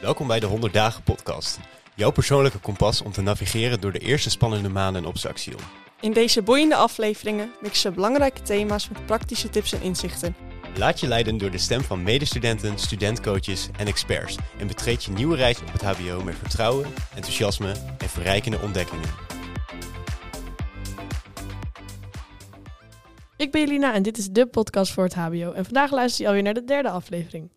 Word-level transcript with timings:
Welkom 0.00 0.26
bij 0.26 0.40
de 0.40 0.46
100 0.46 0.72
Dagen 0.72 1.02
Podcast. 1.02 1.58
Jouw 1.94 2.10
persoonlijke 2.10 2.58
kompas 2.58 3.02
om 3.02 3.12
te 3.12 3.20
navigeren 3.20 3.80
door 3.80 3.92
de 3.92 3.98
eerste 3.98 4.30
spannende 4.30 4.68
maanden 4.68 5.04
op 5.04 5.16
Saxion. 5.16 5.60
In 6.00 6.12
deze 6.12 6.42
boeiende 6.42 6.74
afleveringen 6.74 7.50
mixen 7.60 7.90
we 7.90 7.94
belangrijke 7.94 8.42
thema's 8.42 8.88
met 8.88 9.06
praktische 9.06 9.50
tips 9.50 9.72
en 9.72 9.82
inzichten. 9.82 10.36
Laat 10.76 11.00
je 11.00 11.06
leiden 11.06 11.38
door 11.38 11.50
de 11.50 11.58
stem 11.58 11.80
van 11.80 12.02
medestudenten, 12.02 12.78
studentcoaches 12.78 13.68
en 13.76 13.86
experts. 13.86 14.36
En 14.58 14.66
betreed 14.66 15.04
je 15.04 15.10
nieuwe 15.10 15.36
reis 15.36 15.60
op 15.60 15.72
het 15.72 15.82
HBO 15.82 16.22
met 16.22 16.34
vertrouwen, 16.34 16.92
enthousiasme 17.14 17.72
en 17.98 18.08
verrijkende 18.08 18.58
ontdekkingen. 18.58 19.08
Ik 23.36 23.50
ben 23.50 23.60
Jelina 23.60 23.94
en 23.94 24.02
dit 24.02 24.18
is 24.18 24.28
de 24.28 24.46
podcast 24.46 24.92
voor 24.92 25.04
het 25.04 25.14
HBO. 25.14 25.52
En 25.52 25.64
vandaag 25.64 25.90
luister 25.90 26.22
je 26.22 26.26
alweer 26.28 26.42
naar 26.42 26.54
de 26.54 26.64
derde 26.64 26.90
aflevering. 26.90 27.55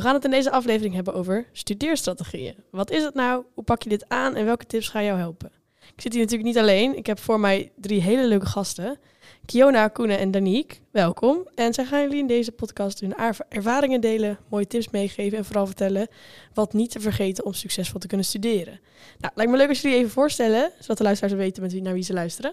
We 0.00 0.06
gaan 0.06 0.14
het 0.14 0.24
in 0.24 0.30
deze 0.30 0.50
aflevering 0.50 0.94
hebben 0.94 1.14
over 1.14 1.46
studeerstrategieën. 1.52 2.54
Wat 2.70 2.90
is 2.90 3.02
het 3.02 3.14
nou? 3.14 3.44
Hoe 3.54 3.64
pak 3.64 3.82
je 3.82 3.88
dit 3.88 4.08
aan 4.08 4.34
en 4.34 4.44
welke 4.44 4.66
tips 4.66 4.88
gaan 4.88 5.04
jou 5.04 5.18
helpen? 5.18 5.52
Ik 5.94 6.00
zit 6.00 6.12
hier 6.12 6.22
natuurlijk 6.22 6.48
niet 6.48 6.58
alleen. 6.58 6.96
Ik 6.96 7.06
heb 7.06 7.18
voor 7.18 7.40
mij 7.40 7.72
drie 7.76 8.02
hele 8.02 8.26
leuke 8.26 8.46
gasten. 8.46 8.98
Kiona, 9.46 9.88
Koenen 9.88 10.18
en 10.18 10.30
Danique, 10.30 10.78
welkom. 10.90 11.48
En 11.54 11.74
zij 11.74 11.84
gaan 11.84 12.00
jullie 12.00 12.18
in 12.18 12.26
deze 12.26 12.52
podcast 12.52 13.00
hun 13.00 13.14
ervaringen 13.48 14.00
delen, 14.00 14.38
mooie 14.48 14.66
tips 14.66 14.90
meegeven 14.90 15.38
en 15.38 15.44
vooral 15.44 15.66
vertellen 15.66 16.08
wat 16.54 16.72
niet 16.72 16.90
te 16.90 17.00
vergeten 17.00 17.44
om 17.44 17.52
succesvol 17.52 18.00
te 18.00 18.06
kunnen 18.06 18.26
studeren. 18.26 18.80
Nou, 19.18 19.32
lijkt 19.34 19.50
me 19.50 19.58
leuk 19.58 19.68
als 19.68 19.80
jullie 19.80 19.96
even 19.96 20.10
voorstellen, 20.10 20.72
zodat 20.78 20.98
de 20.98 21.04
luisteraars 21.04 21.36
weten 21.36 21.62
met 21.62 21.72
wie, 21.72 21.82
naar 21.82 21.94
wie 21.94 22.02
ze 22.02 22.12
luisteren. 22.12 22.52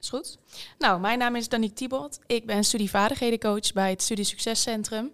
Is 0.00 0.08
goed. 0.08 0.38
Nou, 0.78 1.00
mijn 1.00 1.18
naam 1.18 1.36
is 1.36 1.48
Danique 1.48 1.74
Thibault. 1.74 2.18
Ik 2.26 2.46
ben 2.46 2.64
studievaardighedencoach 2.64 3.72
bij 3.72 3.90
het 3.90 4.02
Studie 4.02 4.24
Succescentrum. 4.24 5.10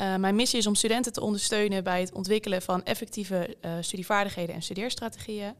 Uh, 0.00 0.16
mijn 0.16 0.34
missie 0.34 0.58
is 0.58 0.66
om 0.66 0.74
studenten 0.74 1.12
te 1.12 1.20
ondersteunen 1.20 1.84
bij 1.84 2.00
het 2.00 2.12
ontwikkelen 2.12 2.62
van 2.62 2.84
effectieve 2.84 3.56
uh, 3.64 3.72
studievaardigheden 3.80 4.54
en 4.54 4.62
studeerstrategieën. 4.62 5.54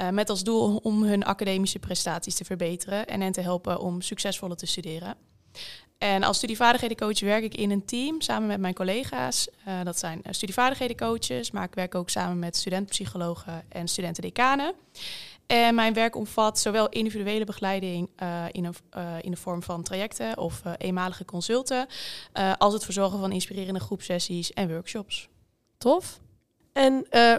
Uh, 0.00 0.08
met 0.08 0.30
als 0.30 0.44
doel 0.44 0.76
om 0.76 1.02
hun 1.02 1.24
academische 1.24 1.78
prestaties 1.78 2.34
te 2.34 2.44
verbeteren 2.44 3.06
en 3.06 3.20
hen 3.20 3.32
te 3.32 3.40
helpen 3.40 3.80
om 3.80 4.00
succesvoller 4.00 4.56
te 4.56 4.66
studeren. 4.66 5.16
En 5.98 6.22
als 6.22 6.36
studievaardighedencoach 6.36 7.20
werk 7.20 7.44
ik 7.44 7.54
in 7.54 7.70
een 7.70 7.84
team 7.84 8.20
samen 8.20 8.48
met 8.48 8.60
mijn 8.60 8.74
collega's. 8.74 9.48
dat 9.84 9.98
zijn 9.98 10.22
studievaardighedencoaches, 10.30 11.50
maar 11.50 11.64
ik 11.64 11.74
werk 11.74 11.94
ook 11.94 12.10
samen 12.10 12.38
met 12.38 12.56
studentpsychologen 12.56 13.64
en 13.68 13.88
studentendecanen. 13.88 14.74
En 15.46 15.74
mijn 15.74 15.94
werk 15.94 16.16
omvat 16.16 16.58
zowel 16.58 16.88
individuele 16.88 17.44
begeleiding 17.44 18.08
uh, 18.22 18.44
in, 18.52 18.64
een, 18.64 18.74
uh, 18.96 19.14
in 19.20 19.30
de 19.30 19.36
vorm 19.36 19.62
van 19.62 19.82
trajecten 19.82 20.38
of 20.38 20.62
uh, 20.66 20.72
eenmalige 20.78 21.24
consulten, 21.24 21.86
als 22.58 22.72
het 22.72 22.84
verzorgen 22.84 23.18
van 23.18 23.32
inspirerende 23.32 23.80
groepsessies 23.80 24.52
en 24.52 24.68
workshops. 24.68 25.28
Tof. 25.78 26.20
En 26.72 26.98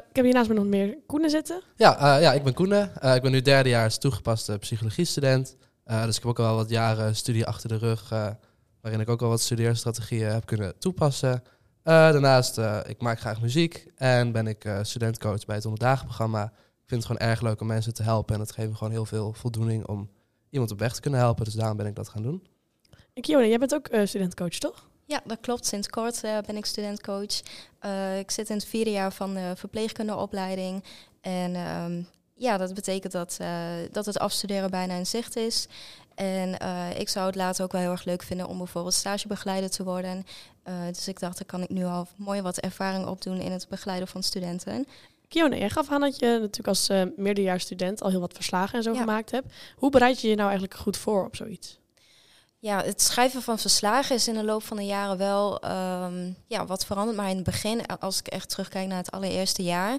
ik 0.10 0.16
heb 0.16 0.26
hier 0.26 0.34
naast 0.34 0.50
me 0.50 0.56
nog 0.56 0.66
meer 0.66 0.98
Koenen 1.06 1.30
zitten. 1.30 1.62
Ja, 1.76 2.18
ja 2.18 2.34
ik 2.34 2.44
ben 2.44 2.54
Koenen. 2.54 2.92
ik 3.16 3.22
ben 3.22 3.32
nu 3.32 3.42
derdejaars 3.42 3.98
toegepaste 3.98 4.58
psychologie-student. 4.58 5.58
dus 5.86 6.18
ik 6.18 6.22
heb 6.24 6.26
ook 6.26 6.40
al 6.40 6.56
wat 6.56 6.70
jaren 6.70 7.16
studie 7.16 7.46
achter 7.46 7.70
de 7.70 7.78
rug, 7.78 8.10
waarin 8.82 9.00
ik 9.00 9.10
ook 9.10 9.22
al 9.22 9.30
wat 9.30 9.42
studeerstrategieën 9.42 10.32
heb 10.32 10.46
kunnen 10.46 10.80
toepassen. 10.80 11.44
daarnaast, 11.84 12.58
ik 12.88 13.02
maak 13.02 13.20
graag 13.20 13.42
muziek 13.42 13.88
en 13.96 14.32
ben 14.32 14.48
ik 14.48 14.70
studentcoach 14.82 15.46
bij 15.46 15.56
het 15.56 15.66
onderdagenprogramma 15.66 16.52
ik 16.73 16.73
vind 16.94 17.08
het 17.08 17.18
gewoon 17.18 17.32
erg 17.32 17.42
leuk 17.42 17.62
om 17.62 17.68
mensen 17.68 17.94
te 17.94 18.04
helpen. 18.04 18.36
En 18.36 18.42
het 18.42 18.52
geeft 18.52 18.70
me 18.70 18.76
gewoon 18.76 18.94
heel 18.94 19.06
veel 19.06 19.34
voldoening 19.34 19.88
om 19.88 20.10
iemand 20.50 20.72
op 20.72 20.80
weg 20.80 20.94
te 20.94 21.02
kunnen 21.02 21.20
helpen. 21.20 21.46
Dus 21.46 21.54
daarom 21.54 21.78
ben 21.78 21.86
ik 21.86 21.96
dat 21.96 22.10
gaan 22.10 22.22
doen. 22.22 22.48
En 23.14 23.22
Kione, 23.22 23.48
jij 23.48 23.58
bent 23.58 23.74
ook 23.74 23.94
uh, 23.94 24.06
studentcoach, 24.06 24.58
toch? 24.58 24.88
Ja, 25.06 25.22
dat 25.26 25.40
klopt. 25.42 25.66
Sinds 25.66 25.90
kort 25.90 26.24
uh, 26.24 26.38
ben 26.46 26.58
ik 26.58 26.66
studentcoach. 26.66 27.42
Uh, 27.86 28.20
ik 28.20 28.32
zit 28.32 28.50
in 28.50 28.56
het 28.56 28.66
vierde 28.66 28.92
jaar 28.92 29.14
van 29.14 29.34
de 29.34 29.54
verpleegkundeopleiding. 29.56 30.84
En 31.22 31.56
um, 31.56 32.08
ja, 32.34 32.58
dat 32.58 32.74
betekent 32.74 33.12
dat, 33.12 33.38
dat 33.92 34.06
het 34.06 34.20
afstuderen 34.20 34.70
bijna 34.70 34.94
in 34.94 35.06
zicht 35.06 35.36
is. 35.36 35.68
En 36.16 36.50
ik 36.98 37.10
zou 37.10 37.26
het 37.26 37.36
later 37.36 37.64
ook 37.64 37.72
wel 37.72 37.82
heel 37.82 37.92
erg 37.92 38.04
leuk 38.04 38.24
vinden 38.24 38.48
om 38.48 38.58
bijvoorbeeld 38.58 38.94
stagebegeleider 38.94 39.70
te 39.70 39.84
worden. 39.84 40.26
dus 40.88 41.08
ik 41.08 41.20
dacht, 41.20 41.38
dan 41.38 41.46
kan 41.46 41.62
ik 41.62 41.70
nu 41.70 41.86
al 41.86 42.08
mooi 42.16 42.42
wat 42.42 42.58
ervaring 42.58 43.06
opdoen 43.06 43.40
in 43.40 43.52
het 43.52 43.68
begeleiden 43.70 44.08
van 44.08 44.24
studenten. 44.24 44.88
Kione, 45.34 45.58
jij 45.58 45.70
gaf 45.70 45.90
aan 45.90 46.02
dat 46.02 46.20
je 46.20 46.26
natuurlijk 46.26 46.68
als 46.68 46.90
uh, 46.90 47.04
meerderjaarsstudent 47.16 48.02
al 48.02 48.10
heel 48.10 48.20
wat 48.20 48.34
verslagen 48.34 48.78
en 48.78 48.84
zo 48.84 48.94
gemaakt 48.94 49.32
hebt. 49.32 49.54
Hoe 49.76 49.90
bereid 49.90 50.22
je 50.22 50.28
je 50.28 50.36
nou 50.36 50.50
eigenlijk 50.50 50.80
goed 50.80 50.98
voor 50.98 51.26
op 51.26 51.36
zoiets? 51.36 51.80
Ja, 52.60 52.84
het 52.84 53.02
schrijven 53.02 53.42
van 53.42 53.60
verslagen 53.60 54.16
is 54.16 54.28
in 54.28 54.34
de 54.34 54.44
loop 54.44 54.64
van 54.64 54.78
de 54.78 54.86
jaren 54.86 55.18
wel 55.18 55.64
um, 55.66 56.36
ja, 56.48 56.66
wat 56.66 56.86
veranderd. 56.86 57.18
Maar 57.18 57.30
in 57.30 57.36
het 57.36 57.46
begin, 57.46 57.86
als 57.86 58.20
ik 58.20 58.28
echt 58.28 58.50
terugkijk 58.50 58.88
naar 58.88 58.98
het 58.98 59.12
allereerste 59.12 59.64
jaar, 59.64 59.98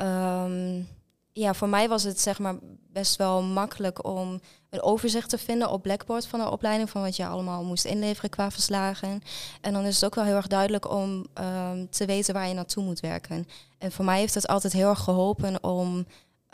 um, 0.00 0.88
ja, 1.32 1.54
voor 1.54 1.68
mij 1.68 1.88
was 1.88 2.02
het 2.02 2.20
zeg 2.20 2.38
maar 2.38 2.54
best 2.92 3.16
wel 3.16 3.42
makkelijk 3.42 4.06
om 4.06 4.40
een 4.72 4.82
overzicht 4.82 5.28
te 5.28 5.38
vinden 5.38 5.70
op 5.70 5.82
Blackboard 5.82 6.26
van 6.26 6.40
de 6.40 6.50
opleiding 6.50 6.90
van 6.90 7.02
wat 7.02 7.16
je 7.16 7.26
allemaal 7.26 7.64
moest 7.64 7.84
inleveren 7.84 8.30
qua 8.30 8.50
verslagen. 8.50 9.22
En 9.60 9.72
dan 9.72 9.84
is 9.84 9.94
het 9.94 10.04
ook 10.04 10.14
wel 10.14 10.24
heel 10.24 10.36
erg 10.36 10.46
duidelijk 10.46 10.90
om 10.90 11.26
um, 11.40 11.90
te 11.90 12.06
weten 12.06 12.34
waar 12.34 12.48
je 12.48 12.54
naartoe 12.54 12.84
moet 12.84 13.00
werken. 13.00 13.48
En 13.78 13.92
voor 13.92 14.04
mij 14.04 14.18
heeft 14.18 14.34
het 14.34 14.46
altijd 14.46 14.72
heel 14.72 14.88
erg 14.88 15.00
geholpen 15.00 15.64
om 15.64 16.06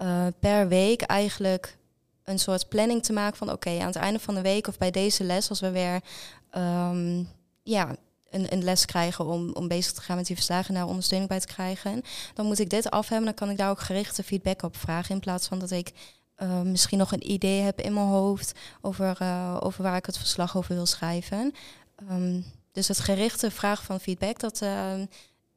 uh, 0.02 0.26
per 0.38 0.68
week 0.68 1.02
eigenlijk 1.02 1.76
een 2.24 2.38
soort 2.38 2.68
planning 2.68 3.02
te 3.02 3.12
maken 3.12 3.36
van 3.36 3.52
oké, 3.52 3.78
aan 3.80 3.86
het 3.86 3.96
einde 3.96 4.18
van 4.18 4.34
de 4.34 4.42
week 4.42 4.66
of 4.66 4.78
bij 4.78 4.90
deze 4.90 5.24
les, 5.24 5.48
als 5.48 5.60
we 5.60 5.70
weer 5.70 6.00
um, 6.56 7.28
ja, 7.62 7.96
een, 8.30 8.52
een, 8.52 8.64
les 8.64 8.84
krijgen 8.84 9.26
om, 9.26 9.52
om 9.52 9.68
bezig 9.68 9.92
te 9.92 10.00
gaan 10.00 10.16
met 10.16 10.26
die 10.26 10.36
verslagen, 10.36 10.74
daar 10.74 10.86
ondersteuning 10.86 11.30
bij 11.30 11.40
te 11.40 11.46
krijgen. 11.46 12.02
Dan 12.34 12.46
moet 12.46 12.58
ik 12.58 12.70
dit 12.70 12.90
af 12.90 13.08
hebben, 13.08 13.26
dan 13.26 13.34
kan 13.34 13.50
ik 13.50 13.56
daar 13.56 13.70
ook 13.70 13.80
gerichte 13.80 14.22
feedback 14.22 14.62
op 14.62 14.76
vragen. 14.76 15.14
In 15.14 15.20
plaats 15.20 15.46
van 15.46 15.58
dat 15.58 15.70
ik 15.70 15.92
uh, 16.43 16.60
misschien 16.60 16.99
nog 16.99 17.12
een 17.12 17.31
idee 17.31 17.60
heb 17.60 17.81
in 17.81 17.93
mijn 17.93 18.06
hoofd 18.06 18.59
over, 18.81 19.19
uh, 19.22 19.56
over 19.60 19.82
waar 19.82 19.97
ik 19.97 20.06
het 20.06 20.19
verslag 20.19 20.56
over 20.56 20.75
wil 20.75 20.87
schrijven. 20.87 21.53
Um, 22.10 22.44
dus 22.72 22.88
het 22.88 23.00
gerichte 23.00 23.50
vragen 23.50 23.84
van 23.84 24.00
feedback, 24.00 24.38
dat, 24.38 24.60
uh, 24.62 24.93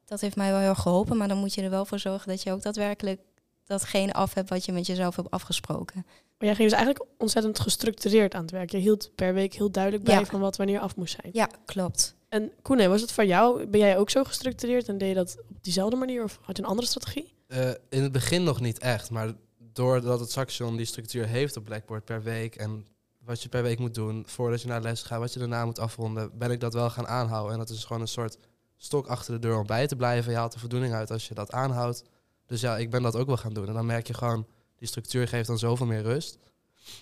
dat 0.04 0.20
heeft 0.20 0.36
mij 0.36 0.50
wel 0.50 0.58
heel 0.58 0.68
erg 0.68 0.80
geholpen. 0.80 1.16
Maar 1.16 1.28
dan 1.28 1.38
moet 1.38 1.54
je 1.54 1.62
er 1.62 1.70
wel 1.70 1.84
voor 1.84 1.98
zorgen 1.98 2.28
dat 2.28 2.42
je 2.42 2.52
ook 2.52 2.62
daadwerkelijk 2.62 3.20
datgene 3.64 4.12
af 4.12 4.34
hebt 4.34 4.48
wat 4.48 4.64
je 4.64 4.72
met 4.72 4.86
jezelf 4.86 5.16
hebt 5.16 5.30
afgesproken. 5.30 6.06
Maar 6.38 6.48
jij 6.48 6.54
ging 6.54 6.68
dus 6.68 6.78
eigenlijk 6.78 7.10
ontzettend 7.18 7.58
gestructureerd 7.58 8.34
aan 8.34 8.42
het 8.42 8.50
werk. 8.50 8.70
Je 8.70 8.78
hield 8.78 9.14
per 9.14 9.34
week 9.34 9.54
heel 9.54 9.70
duidelijk 9.70 10.04
bij 10.04 10.26
van 10.26 10.40
wat 10.40 10.56
wanneer 10.56 10.80
af 10.80 10.96
moest 10.96 11.16
zijn. 11.20 11.32
Ja, 11.34 11.48
klopt. 11.64 12.14
En 12.28 12.52
Koene, 12.62 12.88
was 12.88 13.00
het 13.00 13.12
voor 13.12 13.24
jou, 13.24 13.66
ben 13.66 13.80
jij 13.80 13.98
ook 13.98 14.10
zo 14.10 14.24
gestructureerd 14.24 14.88
en 14.88 14.98
deed 14.98 15.08
je 15.08 15.14
dat 15.14 15.36
op 15.48 15.56
diezelfde 15.60 15.96
manier 15.96 16.22
of 16.22 16.38
had 16.42 16.56
je 16.56 16.62
een 16.62 16.68
andere 16.68 16.88
strategie? 16.88 17.34
Uh, 17.48 17.70
in 17.88 18.02
het 18.02 18.12
begin 18.12 18.42
nog 18.42 18.60
niet 18.60 18.78
echt, 18.78 19.10
maar 19.10 19.32
doordat 19.72 20.20
het 20.20 20.30
Saxion 20.30 20.76
die 20.76 20.86
structuur 20.86 21.26
heeft 21.26 21.56
op 21.56 21.64
Blackboard 21.64 22.04
per 22.04 22.22
week 22.22 22.56
en 22.56 22.86
wat 23.18 23.42
je 23.42 23.48
per 23.48 23.62
week 23.62 23.78
moet 23.78 23.94
doen 23.94 24.24
voordat 24.26 24.62
je 24.62 24.68
naar 24.68 24.82
les 24.82 25.02
gaat, 25.02 25.18
wat 25.18 25.32
je 25.32 25.38
daarna 25.38 25.64
moet 25.64 25.78
afronden, 25.78 26.38
ben 26.38 26.50
ik 26.50 26.60
dat 26.60 26.74
wel 26.74 26.90
gaan 26.90 27.06
aanhouden. 27.06 27.52
En 27.52 27.58
dat 27.58 27.70
is 27.70 27.84
gewoon 27.84 28.02
een 28.02 28.08
soort 28.08 28.38
stok 28.76 29.06
achter 29.06 29.34
de 29.34 29.38
deur 29.38 29.58
om 29.58 29.66
bij 29.66 29.86
te 29.86 29.96
blijven. 29.96 30.32
Je 30.32 30.38
haalt 30.38 30.52
de 30.52 30.58
voldoening 30.58 30.94
uit 30.94 31.10
als 31.10 31.28
je 31.28 31.34
dat 31.34 31.52
aanhoudt. 31.52 32.04
Dus 32.46 32.60
ja, 32.60 32.78
ik 32.78 32.90
ben 32.90 33.02
dat 33.02 33.16
ook 33.16 33.26
wel 33.26 33.36
gaan 33.36 33.52
doen. 33.52 33.66
En 33.66 33.74
dan 33.74 33.86
merk 33.86 34.06
je 34.06 34.14
gewoon, 34.14 34.46
die 34.76 34.88
structuur 34.88 35.28
geeft 35.28 35.46
dan 35.46 35.58
zoveel 35.58 35.86
meer 35.86 36.02
rust. 36.02 36.38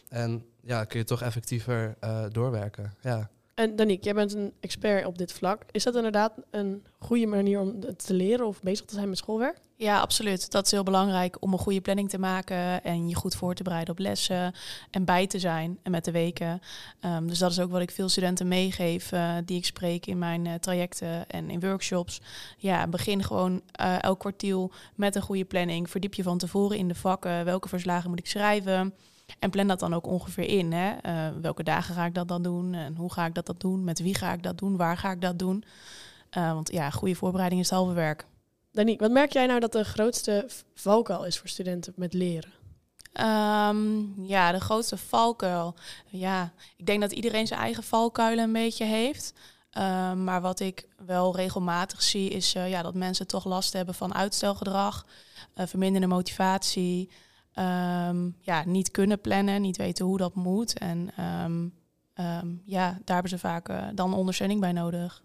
En 0.09 0.45
ja, 0.61 0.85
kun 0.85 0.99
je 0.99 1.05
toch 1.05 1.23
effectiever 1.23 1.97
uh, 2.05 2.25
doorwerken. 2.29 2.95
Ja. 3.01 3.31
En 3.55 3.77
Danique, 3.77 4.05
jij 4.05 4.15
bent 4.15 4.35
een 4.35 4.53
expert 4.61 5.07
op 5.07 5.19
dit 5.19 5.33
vlak. 5.33 5.63
Is 5.71 5.83
dat 5.83 5.95
inderdaad 5.95 6.33
een 6.51 6.85
goede 6.99 7.27
manier 7.27 7.61
om 7.61 7.97
te 7.97 8.15
leren 8.15 8.47
of 8.47 8.63
bezig 8.63 8.87
te 8.87 8.95
zijn 8.95 9.09
met 9.09 9.19
schoolwerk? 9.19 9.61
Ja, 9.81 10.01
absoluut. 10.01 10.51
Dat 10.51 10.65
is 10.65 10.71
heel 10.71 10.83
belangrijk 10.83 11.37
om 11.41 11.53
een 11.53 11.59
goede 11.59 11.81
planning 11.81 12.09
te 12.09 12.19
maken 12.19 12.85
en 12.85 13.09
je 13.09 13.15
goed 13.15 13.35
voor 13.35 13.55
te 13.55 13.63
bereiden 13.63 13.93
op 13.95 13.99
lessen 13.99 14.55
en 14.91 15.05
bij 15.05 15.27
te 15.27 15.39
zijn 15.39 15.79
en 15.83 15.91
met 15.91 16.05
de 16.05 16.11
weken. 16.11 16.61
Um, 17.01 17.29
dus 17.29 17.39
dat 17.39 17.51
is 17.51 17.61
ook 17.61 17.71
wat 17.71 17.81
ik 17.81 17.91
veel 17.91 18.09
studenten 18.09 18.49
meegeef 18.49 19.13
uh, 19.13 19.35
die 19.45 19.57
ik 19.57 19.65
spreek 19.65 20.07
in 20.07 20.19
mijn 20.19 20.45
uh, 20.45 20.55
trajecten 20.55 21.29
en 21.29 21.51
in 21.51 21.61
workshops. 21.61 22.21
Ja, 22.57 22.87
begin 22.87 23.23
gewoon 23.23 23.63
uh, 23.81 24.03
elk 24.03 24.19
kwartiel 24.19 24.73
met 24.95 25.15
een 25.15 25.23
goede 25.23 25.45
planning. 25.45 25.91
Verdiep 25.91 26.15
je 26.15 26.23
van 26.23 26.39
tevoren 26.39 26.77
in 26.77 26.89
de 26.89 26.95
vakken. 26.95 27.45
Welke 27.45 27.69
verslagen 27.69 28.11
moet 28.11 28.19
ik 28.19 28.27
schrijven? 28.27 28.95
En 29.39 29.51
plan 29.51 29.67
dat 29.67 29.81
dan 29.81 29.95
ook 29.95 30.07
ongeveer 30.07 30.49
in. 30.49 30.73
Hè? 30.73 30.93
Welke 31.41 31.63
dagen 31.63 31.95
ga 31.95 32.05
ik 32.05 32.15
dat 32.15 32.29
dan 32.29 32.43
doen? 32.43 32.75
En 32.75 32.97
hoe 32.97 33.13
ga 33.13 33.27
ik 33.27 33.35
dat, 33.35 33.47
dat 33.47 33.61
doen? 33.61 33.85
Met 33.85 34.01
wie 34.01 34.15
ga 34.15 34.33
ik 34.33 34.43
dat 34.43 34.59
doen? 34.59 34.77
Waar 34.77 34.97
ga 34.97 35.11
ik 35.11 35.21
dat 35.21 35.39
doen? 35.39 35.65
Want 36.31 36.73
ja, 36.73 36.91
goede 36.91 37.15
voorbereiding 37.15 37.61
is 37.61 37.71
halve 37.71 37.93
werk. 37.93 38.27
Danique, 38.73 39.07
wat 39.07 39.11
merk 39.11 39.33
jij 39.33 39.47
nou 39.47 39.61
dat 39.61 39.73
de 39.73 39.85
grootste 39.85 40.47
valkuil 40.75 41.25
is 41.25 41.39
voor 41.39 41.49
studenten 41.49 41.93
met 41.97 42.15
leren? 42.15 42.51
Um, 43.21 44.15
ja, 44.27 44.53
de 44.53 44.61
grootste 44.61 44.97
valkuil. 44.97 45.75
Ja, 46.07 46.53
ik 46.77 46.87
denk 46.87 47.01
dat 47.01 47.13
iedereen 47.13 47.47
zijn 47.47 47.61
eigen 47.61 47.83
valkuilen 47.83 48.45
een 48.45 48.53
beetje 48.53 48.85
heeft. 48.85 49.33
Um, 49.79 50.25
maar 50.25 50.41
wat 50.41 50.61
ik 50.61 50.89
wel 51.07 51.37
regelmatig 51.37 52.03
zie 52.03 52.31
is 52.31 52.55
uh, 52.55 52.71
ja, 52.71 52.83
dat 52.83 52.95
mensen 52.95 53.27
toch 53.27 53.45
last 53.45 53.73
hebben 53.73 53.95
van 53.95 54.15
uitstelgedrag, 54.15 55.07
uh, 55.55 55.67
verminderde 55.67 56.07
motivatie, 56.07 57.11
um, 57.55 58.37
ja, 58.41 58.65
niet 58.67 58.91
kunnen 58.91 59.21
plannen, 59.21 59.61
niet 59.61 59.77
weten 59.77 60.05
hoe 60.05 60.19
dat 60.19 60.35
moet. 60.35 60.79
En 60.79 61.11
um, 61.21 61.73
ja, 62.65 62.91
daar 62.91 63.15
hebben 63.15 63.31
ze 63.31 63.39
vaak 63.39 63.69
uh, 63.69 63.87
dan 63.95 64.15
ondersteuning 64.15 64.61
bij 64.61 64.73
nodig. 64.73 65.23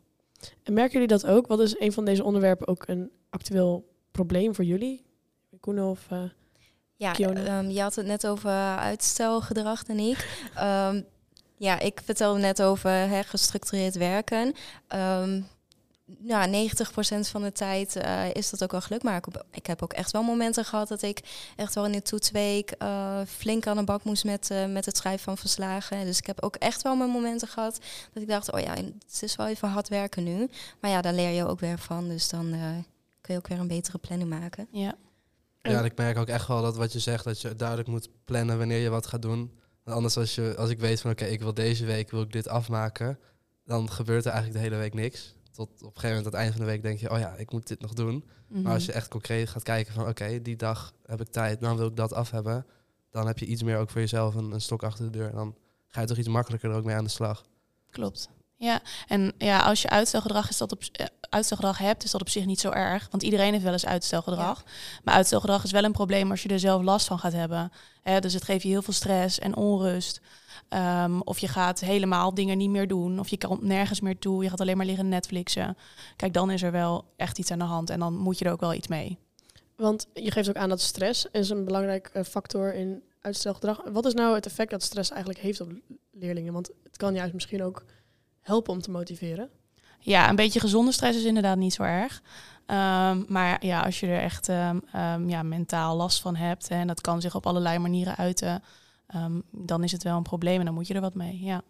En 0.63 0.73
merken 0.73 0.93
jullie 0.93 1.07
dat 1.07 1.25
ook? 1.25 1.47
Wat 1.47 1.59
is 1.59 1.79
een 1.79 1.91
van 1.91 2.05
deze 2.05 2.23
onderwerpen 2.23 2.67
ook 2.67 2.87
een 2.87 3.11
actueel 3.35 3.93
probleem 4.11 4.55
voor 4.55 4.65
jullie? 4.65 5.05
Koen 5.59 5.79
of... 5.79 6.07
Uh, 6.13 6.23
ja? 6.95 7.19
Um, 7.19 7.69
je 7.69 7.81
had 7.81 7.95
het 7.95 8.05
net 8.05 8.27
over 8.27 8.51
uitstelgedrag, 8.77 9.83
Danique. 9.83 10.25
um, 10.59 11.05
ja, 11.67 11.79
ik 11.79 12.01
vertelde 12.03 12.39
net 12.39 12.61
over 12.61 12.91
hè, 12.91 13.23
gestructureerd 13.23 13.95
werken. 13.95 14.53
Um, 14.95 15.47
nou, 16.05 16.69
90% 16.69 17.29
van 17.29 17.41
de 17.41 17.51
tijd 17.51 17.95
uh, 17.95 18.33
is 18.33 18.49
dat 18.49 18.63
ook 18.63 18.71
wel 18.71 18.81
geluk. 18.81 19.03
Maar 19.03 19.17
ik, 19.17 19.25
ik, 19.51 19.65
heb 19.65 19.83
ook 19.83 19.93
echt 19.93 20.11
wel 20.11 20.23
momenten 20.23 20.65
gehad 20.65 20.87
dat 20.87 21.01
ik 21.01 21.19
echt 21.55 21.75
wel 21.75 21.85
in 21.85 21.91
de 21.91 22.01
toetsweek 22.01 22.75
uh, 22.81 23.21
flink 23.27 23.67
aan 23.67 23.77
de 23.77 23.83
bak 23.83 24.03
moest 24.03 24.23
met, 24.23 24.49
uh, 24.51 24.65
met 24.65 24.85
het 24.85 24.97
schrijven 24.97 25.23
van 25.23 25.37
verslagen. 25.37 26.05
Dus 26.05 26.17
ik 26.17 26.25
heb 26.25 26.43
ook 26.43 26.55
echt 26.55 26.81
wel 26.81 26.95
mijn 26.95 27.09
momenten 27.09 27.47
gehad 27.47 27.79
dat 28.13 28.23
ik 28.23 28.29
dacht, 28.29 28.51
oh 28.51 28.59
ja, 28.59 28.73
het 28.75 29.21
is 29.21 29.35
wel 29.35 29.47
even 29.47 29.69
hard 29.69 29.87
werken 29.87 30.23
nu. 30.23 30.49
Maar 30.79 30.91
ja, 30.91 31.01
daar 31.01 31.13
leer 31.13 31.31
je 31.31 31.47
ook 31.47 31.59
weer 31.59 31.79
van. 31.79 32.07
Dus 32.07 32.29
dan 32.29 32.55
kun 33.25 33.33
je 33.33 33.39
ook 33.39 33.47
weer 33.47 33.59
een 33.59 33.67
betere 33.67 33.97
planning 33.97 34.29
maken. 34.29 34.67
Ja. 34.71 34.95
Ja, 35.61 35.83
ik 35.83 35.97
merk 35.97 36.17
ook 36.17 36.27
echt 36.27 36.47
wel 36.47 36.61
dat 36.61 36.75
wat 36.77 36.93
je 36.93 36.99
zegt, 36.99 37.23
dat 37.23 37.41
je 37.41 37.55
duidelijk 37.55 37.87
moet 37.87 38.09
plannen 38.25 38.57
wanneer 38.57 38.79
je 38.79 38.89
wat 38.89 39.07
gaat 39.07 39.21
doen. 39.21 39.59
anders 39.83 40.17
als, 40.17 40.35
je, 40.35 40.55
als 40.57 40.69
ik 40.69 40.79
weet 40.79 41.01
van 41.01 41.11
oké, 41.11 41.25
ik 41.25 41.41
wil 41.41 41.53
deze 41.53 41.85
week 41.85 42.11
wil 42.11 42.21
ik 42.21 42.31
dit 42.31 42.47
afmaken, 42.47 43.19
dan 43.63 43.91
gebeurt 43.91 44.25
er 44.25 44.31
eigenlijk 44.31 44.61
de 44.61 44.69
hele 44.69 44.81
week 44.81 44.93
niks 44.93 45.35
tot 45.51 45.69
op 45.69 45.79
een 45.81 45.85
gegeven 46.01 46.07
moment 46.07 46.25
aan 46.25 46.31
het 46.31 46.41
eind 46.41 46.51
van 46.55 46.65
de 46.65 46.71
week 46.71 46.81
denk 46.81 46.99
je, 46.99 47.11
oh 47.11 47.19
ja, 47.19 47.33
ik 47.35 47.51
moet 47.51 47.67
dit 47.67 47.81
nog 47.81 47.93
doen. 47.93 48.25
Maar 48.47 48.73
als 48.73 48.81
Mhm. 48.83 48.91
je 48.91 48.97
echt 48.97 49.07
concreet 49.07 49.49
gaat 49.49 49.63
kijken 49.63 49.93
van, 49.93 50.07
oké, 50.07 50.41
die 50.41 50.55
dag 50.55 50.93
heb 51.05 51.21
ik 51.21 51.27
tijd, 51.27 51.59
dan 51.59 51.77
wil 51.77 51.87
ik 51.87 51.95
dat 51.95 52.13
af 52.13 52.31
hebben. 52.31 52.65
Dan 53.09 53.27
heb 53.27 53.37
je 53.39 53.45
iets 53.45 53.63
meer 53.63 53.77
ook 53.77 53.89
voor 53.89 54.01
jezelf 54.01 54.35
een, 54.35 54.51
een 54.51 54.61
stok 54.61 54.83
achter 54.83 55.05
de 55.05 55.17
deur. 55.17 55.29
En 55.29 55.35
dan 55.35 55.55
ga 55.87 56.01
je 56.01 56.07
toch 56.07 56.17
iets 56.17 56.27
makkelijker 56.27 56.69
er 56.69 56.75
ook 56.75 56.83
mee 56.83 56.95
aan 56.95 57.03
de 57.03 57.09
slag. 57.09 57.45
Klopt. 57.89 58.29
Ja, 58.57 58.81
en 59.07 59.33
ja, 59.37 59.59
als 59.59 59.81
je 59.81 59.89
uitstelgedrag, 59.89 60.49
is 60.49 60.57
dat 60.57 60.71
op, 60.71 60.81
uh, 60.99 61.05
uitstelgedrag 61.29 61.77
hebt, 61.77 62.03
is 62.03 62.11
dat 62.11 62.21
op 62.21 62.29
zich 62.29 62.45
niet 62.45 62.59
zo 62.59 62.69
erg. 62.69 63.07
Want 63.11 63.23
iedereen 63.23 63.51
heeft 63.51 63.63
wel 63.63 63.73
eens 63.73 63.85
uitstelgedrag. 63.85 64.63
Ja. 64.65 64.71
Maar 65.03 65.13
uitstelgedrag 65.13 65.63
is 65.63 65.71
wel 65.71 65.83
een 65.83 65.91
probleem 65.91 66.31
als 66.31 66.43
je 66.43 66.49
er 66.49 66.59
zelf 66.59 66.81
last 66.81 67.07
van 67.07 67.19
gaat 67.19 67.33
hebben. 67.33 67.71
Dus 68.19 68.33
het 68.33 68.43
geeft 68.43 68.63
je 68.63 68.69
heel 68.69 68.81
veel 68.81 68.93
stress 68.93 69.39
en 69.39 69.55
onrust. 69.55 70.21
Um, 70.69 71.21
of 71.21 71.39
je 71.39 71.47
gaat 71.47 71.79
helemaal 71.79 72.33
dingen 72.33 72.57
niet 72.57 72.69
meer 72.69 72.87
doen. 72.87 73.19
Of 73.19 73.27
je 73.27 73.37
komt 73.37 73.61
nergens 73.61 74.01
meer 74.01 74.19
toe. 74.19 74.43
Je 74.43 74.49
gaat 74.49 74.61
alleen 74.61 74.77
maar 74.77 74.85
liggen 74.85 75.09
Netflixen. 75.09 75.77
Kijk, 76.15 76.33
dan 76.33 76.51
is 76.51 76.61
er 76.63 76.71
wel 76.71 77.05
echt 77.15 77.39
iets 77.39 77.51
aan 77.51 77.59
de 77.59 77.65
hand. 77.65 77.89
En 77.89 77.99
dan 77.99 78.17
moet 78.17 78.39
je 78.39 78.45
er 78.45 78.51
ook 78.51 78.59
wel 78.59 78.73
iets 78.73 78.87
mee. 78.87 79.17
Want 79.75 80.07
je 80.13 80.31
geeft 80.31 80.49
ook 80.49 80.55
aan 80.55 80.69
dat 80.69 80.81
stress 80.81 81.27
is 81.31 81.49
een 81.49 81.65
belangrijk 81.65 82.09
uh, 82.13 82.23
factor 82.23 82.73
in 82.73 83.03
uitstelgedrag. 83.21 83.81
Wat 83.91 84.05
is 84.05 84.13
nou 84.13 84.35
het 84.35 84.45
effect 84.45 84.71
dat 84.71 84.83
stress 84.83 85.09
eigenlijk 85.09 85.39
heeft 85.39 85.61
op 85.61 85.71
leerlingen? 86.11 86.53
Want 86.53 86.69
het 86.83 86.97
kan 86.97 87.13
juist 87.13 87.33
misschien 87.33 87.63
ook 87.63 87.83
helpen 88.45 88.73
om 88.73 88.81
te 88.81 88.91
motiveren. 88.91 89.49
Ja, 89.99 90.29
een 90.29 90.35
beetje 90.35 90.59
gezonde 90.59 90.91
stress 90.91 91.17
is 91.17 91.23
inderdaad 91.23 91.57
niet 91.57 91.73
zo 91.73 91.83
erg. 91.83 92.21
Um, 92.67 93.25
maar 93.27 93.65
ja, 93.65 93.81
als 93.81 93.99
je 93.99 94.07
er 94.07 94.21
echt 94.21 94.47
um, 94.47 94.81
um, 94.95 95.29
ja, 95.29 95.43
mentaal 95.43 95.95
last 95.95 96.21
van 96.21 96.35
hebt... 96.35 96.67
en 96.67 96.87
dat 96.87 97.01
kan 97.01 97.21
zich 97.21 97.35
op 97.35 97.45
allerlei 97.45 97.79
manieren 97.79 98.15
uiten... 98.15 98.63
Um, 99.15 99.43
dan 99.51 99.83
is 99.83 99.91
het 99.91 100.03
wel 100.03 100.17
een 100.17 100.23
probleem 100.23 100.59
en 100.59 100.65
dan 100.65 100.73
moet 100.73 100.87
je 100.87 100.93
er 100.93 101.01
wat 101.01 101.15
mee. 101.15 101.43
Ja. 101.43 101.61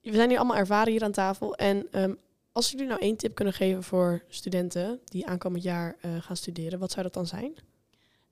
We 0.00 0.14
zijn 0.14 0.28
nu 0.28 0.36
allemaal 0.36 0.56
ervaren 0.56 0.92
hier 0.92 1.04
aan 1.04 1.12
tafel. 1.12 1.54
En 1.54 1.86
um, 1.92 2.18
als 2.52 2.70
jullie 2.70 2.86
nou 2.86 3.00
één 3.00 3.16
tip 3.16 3.34
kunnen 3.34 3.54
geven 3.54 3.82
voor 3.82 4.22
studenten 4.28 5.00
die 5.04 5.26
aankomend 5.26 5.62
jaar 5.62 5.96
uh, 6.04 6.10
gaan 6.20 6.36
studeren, 6.36 6.78
wat 6.78 6.90
zou 6.90 7.02
dat 7.02 7.14
dan 7.14 7.26
zijn? 7.26 7.52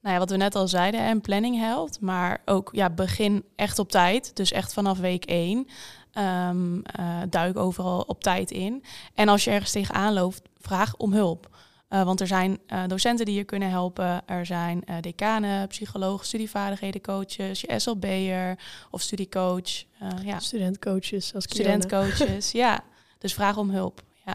Nou 0.01 0.15
ja, 0.15 0.19
wat 0.19 0.31
we 0.31 0.37
net 0.37 0.55
al 0.55 0.69
zeiden, 0.69 1.01
en 1.01 1.21
planning 1.21 1.59
helpt. 1.59 2.01
Maar 2.01 2.43
ook 2.45 2.69
ja, 2.73 2.91
begin 2.91 3.45
echt 3.57 3.79
op 3.79 3.91
tijd. 3.91 4.37
Dus 4.37 4.53
echt 4.53 4.73
vanaf 4.73 4.99
week 4.99 5.25
één. 5.25 5.67
Um, 6.15 6.77
uh, 6.77 7.23
duik 7.29 7.57
overal 7.57 8.01
op 8.01 8.23
tijd 8.23 8.51
in. 8.51 8.85
En 9.15 9.29
als 9.29 9.45
je 9.45 9.51
ergens 9.51 9.71
tegenaan 9.71 10.13
loopt, 10.13 10.43
vraag 10.59 10.97
om 10.97 11.13
hulp. 11.13 11.49
Uh, 11.91 12.03
want 12.05 12.21
er 12.21 12.27
zijn 12.27 12.59
uh, 12.69 12.87
docenten 12.87 13.27
die 13.27 13.35
je 13.35 13.45
kunnen 13.45 13.71
helpen. 13.71 14.29
Er 14.29 14.47
zijn 14.47 14.83
uh, 14.91 14.97
decanen, 15.01 15.69
psychologen, 15.69 16.27
studievaardigheden 16.27 17.01
coaches, 17.01 17.61
je 17.61 17.79
SLB'er 17.79 18.59
of 18.91 19.01
studiecoach. 19.01 19.85
ja. 20.23 20.39
Studentcoaches 20.39 21.35
als 21.35 21.45
Studentcoaches, 21.45 22.53
ja. 22.65 22.81
Dus 23.19 23.35
vraag 23.35 23.57
om 23.57 23.71
hulp. 23.71 24.03
Ja, 24.25 24.35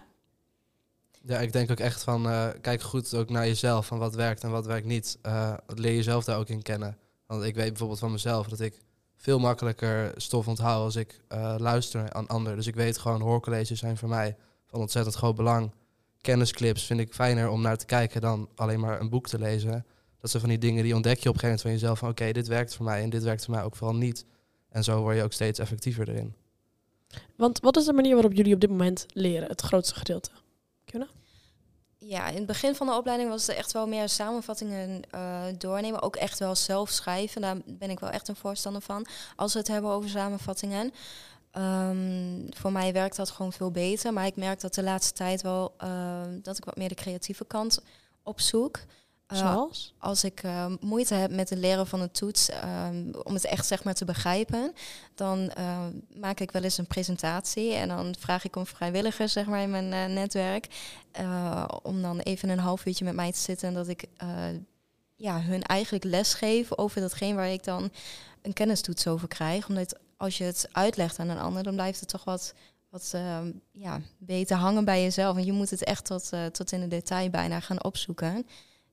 ja 1.21 1.39
ik 1.39 1.53
denk 1.53 1.71
ook 1.71 1.79
echt 1.79 2.03
van, 2.03 2.23
kijk 2.61 2.81
goed 2.81 3.13
ook 3.13 3.29
naar 3.29 3.47
jezelf, 3.47 3.85
van 3.85 3.97
wat 3.97 4.15
werkt 4.15 4.43
en 4.43 4.51
wat 4.51 4.65
werkt 4.65 4.87
niet. 4.87 5.17
leer 5.67 5.95
jezelf 5.95 6.23
daar 6.23 6.37
ook 6.37 6.49
in 6.49 6.61
kennen. 6.61 6.97
Want 7.27 7.43
ik 7.43 7.55
weet 7.55 7.69
bijvoorbeeld 7.69 7.99
van 7.99 8.11
mezelf 8.11 8.47
dat 8.47 8.59
ik 8.59 8.81
veel 9.15 9.39
makkelijker 9.39 10.13
stof 10.15 10.47
onthoud 10.47 10.83
als 10.83 10.95
ik 10.95 11.21
luister 11.57 12.13
aan 12.13 12.27
anderen. 12.27 12.57
Dus 12.57 12.67
ik 12.67 12.75
weet 12.75 12.97
gewoon, 12.97 13.21
hoorcolleges 13.21 13.79
zijn 13.79 13.97
voor 13.97 14.09
mij 14.09 14.35
van 14.65 14.79
ontzettend 14.79 15.15
groot 15.15 15.35
belang 15.35 15.71
kennisclips 16.25 16.83
vind 16.83 16.99
ik 16.99 17.13
fijner 17.13 17.49
om 17.49 17.61
naar 17.61 17.77
te 17.77 17.85
kijken 17.85 18.21
dan 18.21 18.49
alleen 18.55 18.79
maar 18.79 18.99
een 18.99 19.09
boek 19.09 19.27
te 19.27 19.39
lezen. 19.39 19.85
Dat 20.19 20.29
zijn 20.29 20.41
van 20.41 20.51
die 20.51 20.59
dingen 20.59 20.83
die 20.83 20.95
ontdek 20.95 21.19
je 21.19 21.29
op 21.29 21.35
een 21.35 21.39
gegeven 21.39 21.47
moment 21.47 21.61
van 21.61 21.71
jezelf 21.71 21.99
van 21.99 22.09
oké, 22.09 22.31
dit 22.31 22.47
werkt 22.47 22.75
voor 22.75 22.85
mij 22.85 23.01
en 23.01 23.09
dit 23.09 23.23
werkt 23.23 23.45
voor 23.45 23.53
mij 23.53 23.63
ook 23.63 23.75
vooral 23.75 23.95
niet. 23.95 24.25
En 24.69 24.83
zo 24.83 25.01
word 25.01 25.15
je 25.15 25.23
ook 25.23 25.33
steeds 25.33 25.59
effectiever 25.59 26.09
erin. 26.09 26.35
Want 27.35 27.59
wat 27.59 27.77
is 27.77 27.85
de 27.85 27.93
manier 27.93 28.13
waarop 28.13 28.33
jullie 28.33 28.53
op 28.53 28.59
dit 28.59 28.69
moment 28.69 29.05
leren, 29.13 29.47
het 29.47 29.61
grootste 29.61 29.95
gedeelte? 29.95 30.29
Kunnen? 30.85 31.07
Ja, 32.07 32.27
in 32.27 32.35
het 32.35 32.45
begin 32.45 32.75
van 32.75 32.87
de 32.87 32.93
opleiding 32.93 33.29
was 33.29 33.47
het 33.47 33.55
echt 33.55 33.71
wel 33.71 33.87
meer 33.87 34.09
samenvattingen 34.09 35.01
uh, 35.15 35.41
doornemen. 35.57 36.01
Ook 36.01 36.15
echt 36.15 36.39
wel 36.39 36.55
zelf 36.55 36.89
schrijven. 36.89 37.41
Daar 37.41 37.57
ben 37.65 37.89
ik 37.89 37.99
wel 37.99 38.09
echt 38.09 38.27
een 38.27 38.35
voorstander 38.35 38.81
van. 38.81 39.05
Als 39.35 39.53
we 39.53 39.59
het 39.59 39.67
hebben 39.67 39.91
over 39.91 40.09
samenvattingen. 40.09 40.93
Um, 41.57 42.47
voor 42.49 42.71
mij 42.71 42.93
werkt 42.93 43.15
dat 43.15 43.29
gewoon 43.29 43.53
veel 43.53 43.71
beter. 43.71 44.13
Maar 44.13 44.25
ik 44.25 44.35
merk 44.35 44.59
dat 44.59 44.73
de 44.73 44.83
laatste 44.83 45.13
tijd 45.13 45.41
wel 45.41 45.75
uh, 45.83 46.21
dat 46.41 46.57
ik 46.57 46.65
wat 46.65 46.77
meer 46.77 46.89
de 46.89 46.95
creatieve 46.95 47.45
kant 47.45 47.79
opzoek. 48.23 48.79
Uh, 49.31 49.37
Zoals? 49.37 49.93
Als 49.97 50.23
ik 50.23 50.43
uh, 50.43 50.65
moeite 50.79 51.13
heb 51.13 51.31
met 51.31 51.49
het 51.49 51.59
leren 51.59 51.87
van 51.87 52.01
een 52.01 52.11
toets, 52.11 52.49
um, 52.49 53.11
om 53.23 53.33
het 53.33 53.45
echt 53.45 53.65
zeg 53.65 53.83
maar 53.83 53.93
te 53.93 54.05
begrijpen, 54.05 54.73
dan 55.15 55.51
maak 56.13 56.39
ik 56.39 56.51
wel 56.51 56.63
eens 56.63 56.77
een 56.77 56.87
presentatie 56.87 57.73
en 57.73 57.87
dan 57.87 58.15
vraag 58.19 58.45
ik 58.45 58.55
om 58.55 58.65
vrijwilligers 58.65 59.33
zeg 59.33 59.45
maar 59.45 59.61
in 59.61 59.69
mijn 59.69 60.13
netwerk 60.13 60.67
om 61.81 62.01
dan 62.01 62.19
even 62.19 62.49
een 62.49 62.59
half 62.59 62.85
uurtje 62.85 63.05
met 63.05 63.15
mij 63.15 63.31
te 63.31 63.39
zitten 63.39 63.67
en 63.67 63.73
dat 63.73 63.87
ik 63.87 64.07
ja, 65.15 65.41
hun 65.41 65.63
eigenlijk 65.63 66.03
les 66.03 66.33
geef 66.33 66.77
over 66.77 67.01
datgene 67.01 67.35
waar 67.35 67.49
ik 67.49 67.63
dan 67.63 67.91
een 68.41 68.53
kennistoets 68.53 69.07
over 69.07 69.27
krijg. 69.27 69.67
Omdat 69.67 69.99
als 70.17 70.37
je 70.37 70.43
het 70.43 70.67
uitlegt 70.71 71.19
aan 71.19 71.29
een 71.29 71.39
ander, 71.39 71.63
dan 71.63 71.73
blijft 71.73 71.99
het 71.99 72.09
toch 72.09 72.23
wat, 72.23 72.53
wat 72.89 73.11
uh, 73.15 73.39
ja, 73.71 74.01
beter 74.17 74.57
hangen 74.57 74.85
bij 74.85 75.01
jezelf. 75.01 75.37
En 75.37 75.45
je 75.45 75.51
moet 75.51 75.69
het 75.69 75.83
echt 75.83 76.05
tot, 76.05 76.29
uh, 76.33 76.45
tot 76.45 76.71
in 76.71 76.79
de 76.79 76.87
detail 76.87 77.29
bijna 77.29 77.59
gaan 77.59 77.83
opzoeken. 77.83 78.47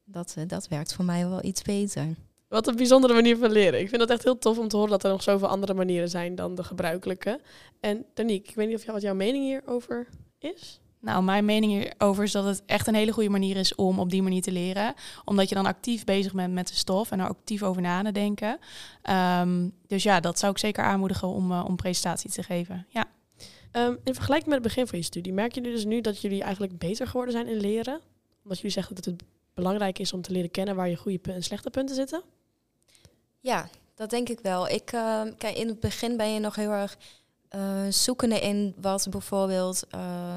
Dat, 0.05 0.35
uh, 0.39 0.45
dat 0.47 0.69
werkt 0.69 0.95
voor 0.95 1.05
mij 1.05 1.29
wel 1.29 1.45
iets 1.45 1.63
beter. 1.63 2.07
Wat 2.49 2.67
een 2.67 2.77
bijzondere 2.77 3.15
manier 3.15 3.37
van 3.37 3.53
leren. 3.53 3.81
Ik 3.81 3.89
vind 3.89 4.01
het 4.01 4.11
echt 4.11 4.25
heel 4.25 4.39
tof 4.39 4.59
om 4.59 4.69
te 4.69 4.77
horen 4.77 4.91
dat 4.91 5.05
er 5.05 5.11
nog 5.11 5.23
zoveel 5.23 5.49
andere 5.49 5.75
manieren 5.75 6.09
zijn 6.09 6.35
dan 6.35 6.55
de 6.55 6.65
gebruikelijke. 6.65 7.41
En 7.81 8.05
Danique, 8.15 8.49
ik 8.49 8.55
weet 8.55 8.67
niet 8.67 8.77
of 8.77 8.83
jou, 8.83 8.93
wat 8.93 9.03
jouw 9.03 9.15
mening 9.15 9.45
hierover 9.45 10.09
is? 10.39 10.81
Nou, 11.01 11.23
mijn 11.23 11.45
mening 11.45 11.73
hierover 11.73 12.25
is 12.25 12.33
dat 12.33 12.45
het 12.45 12.63
echt 12.67 12.87
een 12.87 12.95
hele 12.95 13.13
goede 13.13 13.29
manier 13.29 13.57
is 13.57 13.75
om 13.75 13.99
op 13.99 14.11
die 14.11 14.23
manier 14.23 14.43
te 14.43 14.53
leren. 14.53 14.95
Omdat 15.25 15.49
je 15.49 15.55
dan 15.55 15.67
actief 15.67 16.05
bezig 16.05 16.33
bent 16.33 16.53
met 16.53 16.69
de 16.69 16.75
stof 16.75 17.11
en 17.11 17.21
er 17.21 17.29
actief 17.29 17.63
over 17.63 17.83
na 17.83 18.03
te 18.03 18.13
denken. 18.13 18.59
Um, 19.41 19.73
dus 19.87 20.03
ja, 20.03 20.21
dat 20.21 20.39
zou 20.39 20.53
ik 20.53 20.59
zeker 20.59 20.85
aanmoedigen 20.85 21.29
om, 21.29 21.51
uh, 21.51 21.65
om 21.69 21.77
presentatie 21.77 22.31
te 22.31 22.43
geven. 22.43 22.87
Ja. 22.89 23.05
Um, 23.73 23.99
in 24.05 24.15
vergelijking 24.15 24.51
met 24.51 24.59
het 24.59 24.69
begin 24.69 24.87
van 24.87 24.99
je 24.99 25.05
studie, 25.05 25.33
merken 25.33 25.63
jullie 25.63 25.77
dus 25.77 25.87
nu 25.87 26.01
dat 26.01 26.21
jullie 26.21 26.43
eigenlijk 26.43 26.79
beter 26.79 27.07
geworden 27.07 27.35
zijn 27.35 27.49
in 27.49 27.61
leren? 27.61 28.01
Omdat 28.43 28.57
jullie 28.57 28.73
zeggen 28.73 28.95
dat 28.95 29.05
het 29.05 29.23
belangrijk 29.55 29.99
is 29.99 30.13
om 30.13 30.23
te 30.23 30.33
leren 30.33 30.51
kennen 30.51 30.77
waar 30.77 30.89
je 30.89 30.97
goede 30.97 31.33
en 31.33 31.43
slechte 31.43 31.71
punten 31.71 31.95
zitten? 31.95 32.23
Ja, 33.41 33.69
dat 33.95 34.11
denk 34.11 34.29
ik 34.29 34.41
wel. 34.41 34.69
Ik, 34.69 34.93
uh, 34.93 35.23
kijk, 35.39 35.57
in 35.57 35.69
het 35.69 35.81
begin 35.81 36.17
ben 36.17 36.33
je 36.33 36.41
nog 36.41 36.55
heel 36.55 36.71
erg 36.71 36.97
uh, 37.51 37.87
zoekende 37.89 38.41
in 38.41 38.75
wat 38.77 39.07
bijvoorbeeld, 39.11 39.87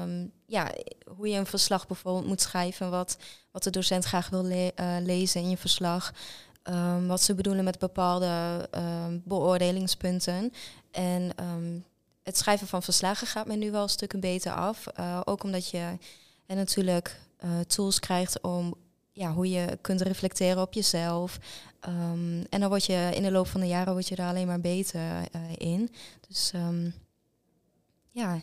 um, 0.02 0.32
ja, 0.46 0.70
hoe 1.16 1.28
je 1.28 1.38
een 1.38 1.46
verslag 1.46 1.86
bijvoorbeeld 1.86 2.26
moet 2.26 2.40
schrijven, 2.40 2.90
wat, 2.90 3.16
wat 3.50 3.62
de 3.62 3.70
docent 3.70 4.04
graag 4.04 4.28
wil 4.28 4.44
le 4.44 4.72
uh, 4.80 4.96
lezen 5.00 5.40
in 5.40 5.50
je 5.50 5.56
verslag, 5.56 6.12
um, 6.64 7.06
wat 7.06 7.22
ze 7.22 7.34
bedoelen 7.34 7.64
met 7.64 7.78
bepaalde 7.78 8.68
beoordelingspunten. 9.24 10.52
En 10.90 11.32
het 12.22 12.36
schrijven 12.36 12.66
van 12.66 12.82
verslagen 12.82 13.26
gaat 13.26 13.46
me 13.46 13.56
nu 13.56 13.70
wel 13.70 13.88
stukken 13.88 14.20
beter 14.20 14.52
af, 14.52 14.86
uh, 14.98 15.20
ook 15.24 15.42
omdat 15.42 15.70
je 15.70 15.98
en 16.46 16.56
natuurlijk 16.56 17.20
tools 17.66 18.00
krijgt 18.00 18.40
om 18.40 18.74
ja, 19.16 19.32
hoe 19.32 19.50
je 19.50 19.78
kunt 19.80 20.00
reflecteren 20.00 20.62
op 20.62 20.72
jezelf. 20.72 21.38
Um, 21.88 22.44
en 22.50 22.60
dan 22.60 22.68
word 22.68 22.84
je 22.84 23.10
in 23.14 23.22
de 23.22 23.30
loop 23.30 23.46
van 23.46 23.60
de 23.60 23.66
jaren 23.66 23.92
word 23.92 24.08
je 24.08 24.14
daar 24.14 24.28
alleen 24.28 24.46
maar 24.46 24.60
beter 24.60 25.00
uh, 25.00 25.24
in. 25.56 25.90
Dus 26.28 26.52
um, 26.54 26.94
ja. 28.08 28.40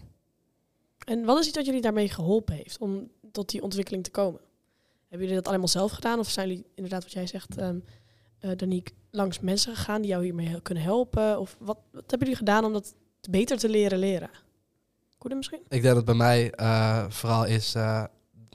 En 1.05 1.25
wat 1.25 1.39
is 1.39 1.45
iets 1.45 1.55
dat 1.55 1.65
jullie 1.65 1.81
daarmee 1.81 2.09
geholpen 2.09 2.55
heeft 2.55 2.77
om 2.77 3.09
tot 3.31 3.49
die 3.49 3.63
ontwikkeling 3.63 4.03
te 4.03 4.11
komen? 4.11 4.39
Hebben 4.99 5.27
jullie 5.27 5.35
dat 5.35 5.47
allemaal 5.47 5.67
zelf 5.67 5.91
gedaan? 5.91 6.19
Of 6.19 6.29
zijn 6.29 6.47
jullie 6.47 6.65
inderdaad, 6.75 7.03
wat 7.03 7.11
jij 7.11 7.27
zegt, 7.27 7.61
um, 7.61 7.83
uh, 8.41 8.51
Danique, 8.55 8.93
langs 9.11 9.39
mensen 9.39 9.75
gegaan 9.75 10.01
die 10.01 10.09
jou 10.09 10.23
hiermee 10.23 10.61
kunnen 10.61 10.83
helpen? 10.83 11.39
Of 11.39 11.55
wat, 11.59 11.77
wat 11.91 12.03
hebben 12.07 12.27
jullie 12.27 12.35
gedaan 12.35 12.65
om 12.65 12.73
dat 12.73 12.95
beter 13.29 13.57
te 13.57 13.69
leren 13.69 13.99
leren? 13.99 14.29
Koede 15.17 15.35
misschien? 15.35 15.61
Ik 15.69 15.81
denk 15.81 15.95
dat 15.95 16.05
bij 16.05 16.15
mij 16.15 16.53
uh, 16.59 17.05
vooral 17.09 17.45
is 17.45 17.75
uh, 17.75 18.03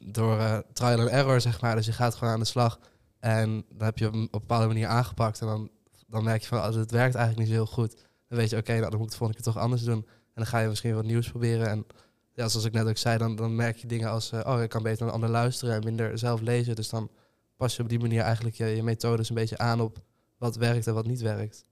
door 0.02 0.38
eh, 0.38 0.58
trial 0.72 1.00
and 1.00 1.08
error, 1.08 1.40
zeg 1.40 1.60
maar. 1.60 1.76
Dus 1.76 1.86
je 1.86 1.92
gaat 1.92 2.14
gewoon 2.14 2.32
aan 2.32 2.40
de 2.40 2.46
slag. 2.46 2.78
En 3.20 3.64
dan 3.68 3.86
heb 3.86 3.98
je 3.98 4.06
op 4.06 4.12
een 4.12 4.28
bepaalde 4.30 4.66
manier 4.66 4.86
aangepakt. 4.86 5.40
En 5.40 5.46
dan, 5.46 5.70
dan 6.06 6.24
merk 6.24 6.40
je 6.40 6.48
van, 6.48 6.62
als 6.62 6.74
het 6.74 6.90
werkt 6.90 7.14
eigenlijk 7.14 7.38
niet 7.38 7.56
zo 7.56 7.62
heel 7.64 7.72
goed. 7.72 7.96
Dan 8.28 8.38
weet 8.38 8.50
je, 8.50 8.56
oké, 8.56 8.70
nou, 8.78 8.90
dan 8.90 8.98
moet 8.98 9.00
ik 9.00 9.08
het 9.08 9.16
volgende 9.16 9.42
keer 9.42 9.52
toch 9.52 9.62
anders 9.62 9.82
doen. 9.82 10.06
En 10.06 10.34
dan 10.34 10.46
ga 10.46 10.58
je 10.58 10.68
misschien 10.68 10.94
wat 10.94 11.04
nieuws 11.04 11.30
proberen. 11.30 11.68
En 11.68 11.86
ja, 12.32 12.48
zoals 12.48 12.66
ik 12.66 12.72
net 12.72 12.88
ook 12.88 12.96
zei, 12.96 13.18
dan, 13.18 13.36
dan 13.36 13.56
merk 13.56 13.76
je 13.76 13.86
dingen 13.86 14.10
als... 14.10 14.32
eh, 14.32 14.40
oh, 14.46 14.62
ik 14.62 14.68
kan 14.68 14.82
beter 14.82 15.04
naar 15.04 15.14
ander 15.14 15.28
luisteren 15.28 15.74
en 15.74 15.84
minder 15.84 16.18
zelf 16.18 16.40
lezen. 16.40 16.76
Dus 16.76 16.88
dan 16.88 17.10
pas 17.56 17.76
je 17.76 17.82
op 17.82 17.88
die 17.88 17.98
manier 17.98 18.22
eigenlijk 18.22 18.56
je, 18.56 18.66
je 18.66 18.82
methodes 18.82 19.28
een 19.28 19.34
beetje 19.34 19.58
aan 19.58 19.80
op 19.80 19.98
wat 20.38 20.56
werkt 20.56 20.86
en 20.86 20.94
wat 20.94 21.06
niet 21.06 21.20
werkt. 21.20 21.64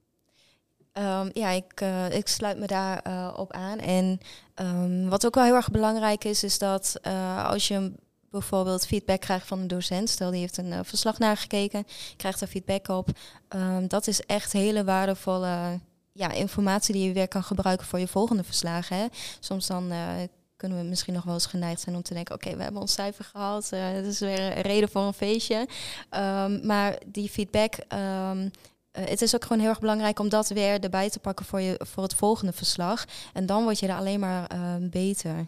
Ehm, 0.93 1.31
ja, 1.33 1.51
ik, 1.51 1.73
eh, 1.81 2.11
ik 2.11 2.29
sluit 2.29 2.59
me 2.59 2.67
daar 2.67 3.35
op 3.37 3.53
aan. 3.53 3.79
En 3.79 4.19
ehm, 4.55 5.09
wat 5.09 5.27
ook 5.27 5.35
wel 5.35 5.45
heel 5.45 5.55
erg 5.55 5.71
belangrijk 5.71 6.25
is, 6.25 6.45
is 6.45 6.59
dat 6.59 7.01
als 7.43 7.69
je 7.69 7.93
bijvoorbeeld 8.31 8.87
feedback 8.87 9.21
krijgt 9.21 9.47
van 9.47 9.59
een 9.59 9.69
docent, 9.69 10.11
stel 10.11 10.31
die 10.31 10.41
heeft 10.41 10.57
een 10.57 10.73
eh, 10.73 10.81
verslag 10.83 11.19
nagekeken, 11.19 11.87
krijgt 12.17 12.41
daar 12.41 12.49
feedback 12.49 12.89
op. 12.89 13.09
ehm, 13.49 13.87
dat 13.87 14.07
is 14.07 14.21
echt 14.21 14.53
hele 14.53 14.85
waardevolle 14.85 15.81
ja, 16.17 16.33
informatie 16.33 16.95
die 16.95 17.07
je 17.07 17.13
weer 17.13 17.29
kan 17.29 17.43
gebruiken 17.43 17.87
voor 17.87 17.99
je 17.99 18.09
volgende 18.09 18.45
verslagen. 18.45 18.97
Hè. 18.97 19.07
Soms 19.41 19.67
dan 19.67 19.91
eh, 19.91 20.09
kunnen 20.57 20.79
we 20.79 20.85
misschien 20.85 21.15
nog 21.15 21.25
wel 21.25 21.35
eens 21.35 21.47
geneigd 21.47 21.81
zijn 21.81 21.97
om 21.97 22.03
te 22.03 22.15
denken, 22.15 22.35
oké, 22.35 22.57
we 22.57 22.63
hebben 22.63 22.81
ons 22.81 22.93
cijfer 22.93 23.25
gehaald, 23.25 23.73
eh 23.73 23.93
dat 23.95 24.05
is 24.05 24.19
weer 24.19 24.57
een 24.57 24.63
reden 24.63 24.89
voor 24.89 25.03
een 25.03 25.13
feestje. 25.13 25.69
Ehm, 26.11 26.67
maar 26.67 26.99
die 27.07 27.29
feedback, 27.29 27.75
ehm, 27.89 28.49
eh, 28.91 29.05
het 29.05 29.23
is 29.23 29.35
ook 29.35 29.43
gewoon 29.43 29.59
heel 29.59 29.69
erg 29.69 29.81
belangrijk 29.81 30.19
om 30.19 30.29
dat 30.29 30.49
weer 30.49 30.81
erbij 30.81 31.11
te 31.11 31.19
pakken 31.19 31.47
voor, 31.47 31.61
je, 31.61 31.81
voor 31.85 32.03
het 32.03 32.15
volgende 32.15 32.53
verslag. 32.53 33.05
En 33.33 33.47
dan 33.47 33.63
word 33.63 33.79
je 33.79 33.87
er 33.87 33.97
alleen 33.97 34.21
maar 34.21 34.49
beter 34.81 35.47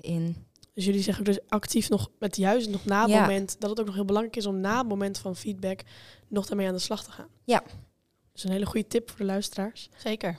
in. 0.00 0.46
Dus 0.74 0.84
jullie 0.84 1.02
zeggen 1.02 1.24
dus 1.24 1.38
actief 1.48 1.88
nog, 1.88 2.10
met 2.18 2.36
juist 2.36 2.70
nog 2.70 2.84
na 2.84 3.00
het 3.02 3.10
Ja. 3.10 3.20
moment, 3.20 3.56
dat 3.60 3.70
het 3.70 3.80
ook 3.80 3.86
nog 3.86 3.94
heel 3.94 4.04
belangrijk 4.04 4.36
is 4.36 4.46
om 4.46 4.60
na 4.60 4.78
het 4.78 4.88
moment 4.88 5.18
van 5.18 5.36
feedback 5.36 5.80
nog 6.28 6.46
daarmee 6.46 6.66
aan 6.66 6.72
de 6.74 6.78
slag 6.80 7.04
te 7.04 7.10
gaan. 7.10 7.28
Ja. 7.44 7.62
Dus 8.32 8.44
een 8.44 8.50
hele 8.50 8.66
goede 8.66 8.86
tip 8.86 9.08
voor 9.08 9.18
de 9.18 9.24
luisteraars. 9.24 9.88
Zeker. 9.96 10.38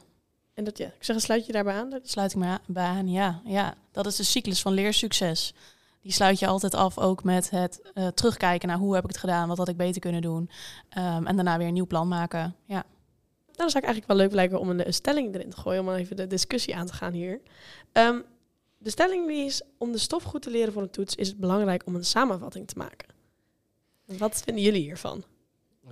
En 0.53 0.63
dat 0.63 0.77
ja, 0.77 0.85
ik 0.85 1.03
zeg, 1.03 1.21
sluit 1.21 1.45
je 1.45 1.51
daarbij 1.51 1.73
aan? 1.75 1.89
Dat 1.89 2.03
is- 2.03 2.11
Sluit 2.11 2.31
ik 2.31 2.37
me 2.37 2.59
bij 2.67 2.85
aan, 2.85 3.09
ja. 3.09 3.41
ja. 3.45 3.75
Dat 3.91 4.05
is 4.05 4.15
de 4.15 4.23
cyclus 4.23 4.61
van 4.61 4.73
leersucces. 4.73 5.53
Die 6.01 6.11
sluit 6.11 6.39
je 6.39 6.47
altijd 6.47 6.73
af 6.75 6.97
ook 6.97 7.23
met 7.23 7.49
het 7.49 7.81
eh, 7.93 8.07
terugkijken 8.07 8.67
naar 8.67 8.77
hoe 8.77 8.93
heb 8.93 9.03
ik 9.03 9.09
het 9.09 9.19
gedaan, 9.19 9.47
wat 9.47 9.57
had 9.57 9.67
ik 9.67 9.77
beter 9.77 10.01
kunnen 10.01 10.21
doen. 10.21 10.49
Ehm, 10.89 11.25
en 11.25 11.35
daarna 11.35 11.57
weer 11.57 11.67
een 11.67 11.73
nieuw 11.73 11.87
plan 11.87 12.07
maken. 12.07 12.55
Ja. 12.65 12.73
Nou, 12.75 12.85
dan 13.55 13.69
zou 13.69 13.83
ik 13.83 13.89
eigenlijk 13.91 14.07
wel 14.07 14.17
leuk 14.17 14.31
lijken 14.31 14.59
om 14.59 14.69
een, 14.69 14.87
een 14.87 14.93
stelling 14.93 15.35
erin 15.35 15.49
te 15.49 15.57
gooien, 15.57 15.81
om 15.81 15.89
even 15.93 16.15
de 16.15 16.27
discussie 16.27 16.75
aan 16.75 16.85
te 16.85 16.93
gaan 16.93 17.13
hier. 17.13 17.41
Ehm, 17.91 18.19
de 18.83 18.89
stelling 18.89 19.31
is, 19.31 19.61
om 19.77 19.91
de 19.91 19.97
stof 19.97 20.23
goed 20.23 20.41
te 20.41 20.49
leren 20.49 20.73
voor 20.73 20.81
een 20.81 20.89
toets, 20.89 21.15
is 21.15 21.27
het 21.27 21.37
belangrijk 21.37 21.85
om 21.85 21.95
een 21.95 22.05
samenvatting 22.05 22.67
te 22.67 22.77
maken. 22.77 23.07
Wat 24.05 24.41
vinden 24.45 24.63
jullie 24.63 24.81
hiervan? 24.81 25.23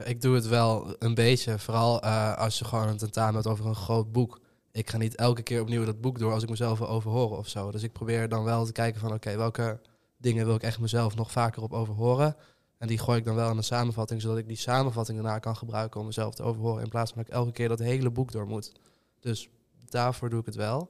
Ik 0.04 0.22
doe 0.22 0.36
het 0.36 0.48
wel 0.48 0.96
een 1.00 1.14
beetje, 1.14 1.60
vooral 1.60 2.02
eh, 2.02 2.38
als 2.38 2.60
je 2.60 2.66
gewoon 2.66 2.88
een 2.88 2.98
tentamen 2.98 3.34
hebt 3.34 3.48
over 3.48 3.66
een 3.66 3.76
groot 3.76 4.12
boek. 4.12 4.40
Ik 4.72 4.90
ga 4.90 4.98
niet 4.98 5.16
elke 5.16 5.42
keer 5.42 5.62
opnieuw 5.62 5.86
dat 5.86 6.02
boek 6.02 6.20
door 6.20 6.34
als 6.34 6.44
ik 6.44 6.50
mezelf 6.50 6.82
overhoren 6.82 7.38
of 7.38 7.48
zo. 7.48 7.72
Dus 7.72 7.84
ik 7.84 7.92
probeer 7.92 8.30
dan 8.30 8.44
wel 8.44 8.66
te 8.66 8.72
kijken 8.72 9.02
van 9.02 9.14
oké, 9.14 9.38
welke 9.38 9.80
dingen 10.18 10.46
wil 10.46 10.56
ik 10.56 10.64
echt 10.64 10.80
mezelf 10.80 11.16
nog 11.16 11.32
vaker 11.32 11.62
op 11.62 11.74
overhoren. 11.74 12.36
En 12.78 12.88
die 12.88 12.98
gooi 12.98 13.18
ik 13.20 13.26
dan 13.26 13.36
wel 13.36 13.52
in 13.52 13.58
een 13.58 13.64
samenvatting, 13.64 14.22
zodat 14.22 14.38
ik 14.38 14.48
die 14.48 14.58
samenvatting 14.58 15.18
daarna 15.22 15.40
kan 15.40 15.56
gebruiken 15.56 16.00
om 16.00 16.06
mezelf 16.06 16.34
te 16.34 16.44
overhoren. 16.44 16.84
In 16.84 16.90
plaats 16.90 17.12
van 17.12 17.22
dat 17.22 17.28
ik 17.28 17.34
elke 17.38 17.52
keer 17.52 17.68
dat 17.68 17.80
hele 17.80 18.10
boek 18.10 18.32
door 18.32 18.48
moet. 18.48 18.72
Dus 19.20 19.50
daarvoor 19.90 20.30
doe 20.30 20.40
ik 20.40 20.46
het 20.46 20.56
wel. 20.56 20.90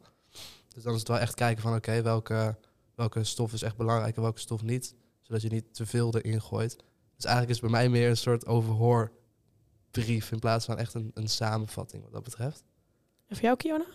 Dus 0.74 0.84
dan 0.84 0.94
is 0.94 1.00
het 1.00 1.08
wel 1.08 1.20
echt 1.20 1.34
kijken 1.34 1.62
van 1.62 1.75
oké, 1.75 2.01
welke, 2.01 2.58
welke 2.96 3.24
stof 3.24 3.54
is 3.54 3.62
echt 3.62 3.78
belangrijk 3.78 4.16
en 4.16 4.22
welke 4.22 4.40
stof 4.40 4.63
niet. 4.63 4.96
Zodat 5.22 5.42
je 5.42 5.50
niet 5.50 5.74
te 5.74 5.86
veel 5.86 6.16
erin 6.16 6.42
gooit. 6.42 6.75
Dus 7.16 7.25
eigenlijk 7.25 7.56
is 7.56 7.62
het 7.62 7.72
bij 7.72 7.82
mij 7.82 7.90
meer 7.90 8.10
een 8.10 8.18
soort 8.18 8.46
overhoorbrief 8.46 10.32
in 10.32 10.40
plaats 10.40 10.66
van 10.66 10.78
echt 10.78 10.94
een, 10.94 11.12
een 11.13 11.30
samenvatting 11.30 12.04
wat 12.04 12.12
dat 12.12 12.24
betreft. 12.24 12.63
En 13.28 13.36
voor 13.36 13.46
jou, 13.46 13.58
Kiona? 13.58 13.86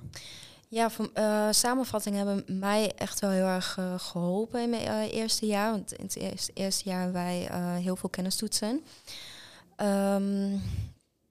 Ja, 0.69 0.91
van, 0.91 1.15
eh, 1.15 1.49
samenvattingen 1.51 2.27
hebben 2.27 2.59
mij 2.59 2.93
echt 2.95 3.21
wel 3.21 3.31
heel 3.31 3.47
erg 3.47 3.79
eh, 3.79 3.99
geholpen 3.99 4.63
in 4.63 4.71
mijn 4.71 4.87
eh, 4.87 5.13
eerste 5.13 5.47
jaar. 5.47 5.71
Want 5.71 5.93
in 5.93 6.05
het 6.05 6.17
eerste, 6.17 6.53
eerste 6.53 6.89
jaar 6.89 7.03
hebben 7.03 7.23
wij 7.23 7.49
eh, 7.49 7.77
heel 7.77 7.97
veel 7.97 8.09
kennistoetsen. 8.09 8.85
Ehm, 9.77 10.57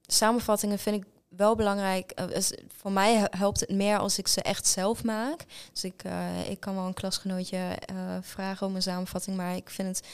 samenvattingen 0.06 0.80
vind 0.80 1.04
ik 1.04 1.12
wel 1.38 1.56
belangrijk. 1.56 2.12
Eh, 2.12 2.42
voor 2.78 2.92
mij 2.92 3.16
he- 3.16 3.38
helpt 3.38 3.60
het 3.60 3.70
meer 3.70 3.98
als 3.98 4.18
ik 4.18 4.28
ze 4.28 4.42
echt 4.42 4.68
zelf 4.68 5.04
maak. 5.04 5.46
Dus 5.74 5.84
ik, 5.84 6.04
eh, 6.04 6.50
ik 6.50 6.60
kan 6.60 6.76
wel 6.76 6.86
een 6.86 6.94
klasgenootje 6.94 7.58
eh, 7.58 7.96
vragen 8.22 8.68
om 8.68 8.76
een 8.76 8.82
samenvatting, 8.82 9.38
maar 9.38 9.56
ik 9.56 9.70
vind 9.70 9.88
het. 9.98 10.08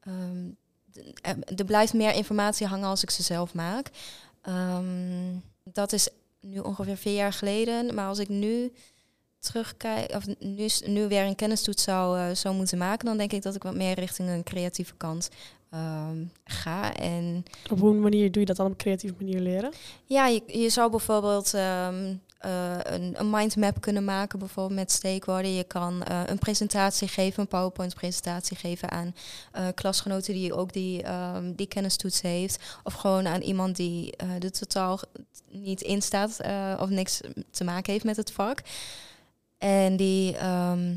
ehm, 0.00 0.46
er, 1.22 1.36
er 1.56 1.64
blijft 1.64 1.92
meer 1.92 2.14
informatie 2.14 2.66
hangen 2.66 2.88
als 2.88 3.02
ik 3.02 3.10
ze 3.10 3.22
zelf 3.22 3.54
maak. 3.54 3.90
Ehm, 4.42 5.34
dat 5.64 5.92
is 5.92 6.08
nu 6.40 6.58
ongeveer 6.58 6.96
vier 6.96 7.14
jaar 7.14 7.32
geleden. 7.32 7.94
Maar 7.94 8.08
als 8.08 8.18
ik 8.18 8.28
nu 8.28 8.72
terugkijk, 9.46 10.14
of 10.14 10.26
nu, 10.38 10.68
nu 10.84 11.08
weer 11.08 11.22
een 11.22 11.34
kennistoets 11.34 11.82
zou, 11.82 12.18
eh, 12.18 12.34
zou 12.34 12.54
moeten 12.54 12.78
maken, 12.78 13.06
dan 13.06 13.16
denk 13.16 13.32
ik 13.32 13.42
dat 13.42 13.54
ik 13.54 13.62
wat 13.62 13.74
meer 13.74 13.94
richting 13.94 14.28
een 14.28 14.42
creatieve 14.42 14.94
kant 14.96 15.30
ehm, 15.70 16.24
ga. 16.44 16.94
En 16.94 17.44
Op 17.70 17.78
hoe 17.78 17.94
manier 17.94 18.32
doe 18.32 18.40
je 18.40 18.46
dat 18.46 18.56
dan 18.56 18.66
op 18.66 18.72
een 18.72 18.78
creatieve 18.78 19.14
manier 19.18 19.40
leren? 19.40 19.72
ja, 20.04 20.26
je, 20.26 20.42
je 20.46 20.68
zou 20.68 20.90
bijvoorbeeld 20.90 21.54
ehm, 21.54 22.14
eh, 22.38 22.78
een, 22.82 23.14
een 23.18 23.30
mindmap 23.30 23.80
kunnen 23.80 24.04
maken, 24.04 24.38
bijvoorbeeld 24.38 24.78
met 24.78 24.92
steekwoorden. 24.92 25.54
Je 25.54 25.64
kan 25.64 26.02
eh, 26.02 26.20
een 26.26 26.38
presentatie 26.38 27.08
geven, 27.08 27.40
een 27.40 27.48
PowerPoint-presentatie 27.48 28.56
geven 28.56 28.90
aan 28.90 29.14
klasgenoten 29.74 30.34
die 30.34 30.54
ook 30.54 30.72
die, 30.72 31.02
ehm, 31.02 31.52
die 31.54 31.66
kennistoets 31.66 32.20
heeft. 32.20 32.78
Of 32.84 32.94
gewoon 32.94 33.26
aan 33.26 33.40
iemand 33.40 33.76
die 33.76 34.16
er 34.16 34.52
totaal 34.52 35.00
niet 35.50 35.80
in 35.80 36.02
staat 36.02 36.40
of 36.80 36.88
niks 36.88 37.20
te 37.50 37.64
maken 37.64 37.92
heeft 37.92 38.04
met 38.04 38.16
het 38.16 38.32
vak. 38.32 38.62
En 39.58 39.96
die, 39.96 40.36
ehm, 40.36 40.96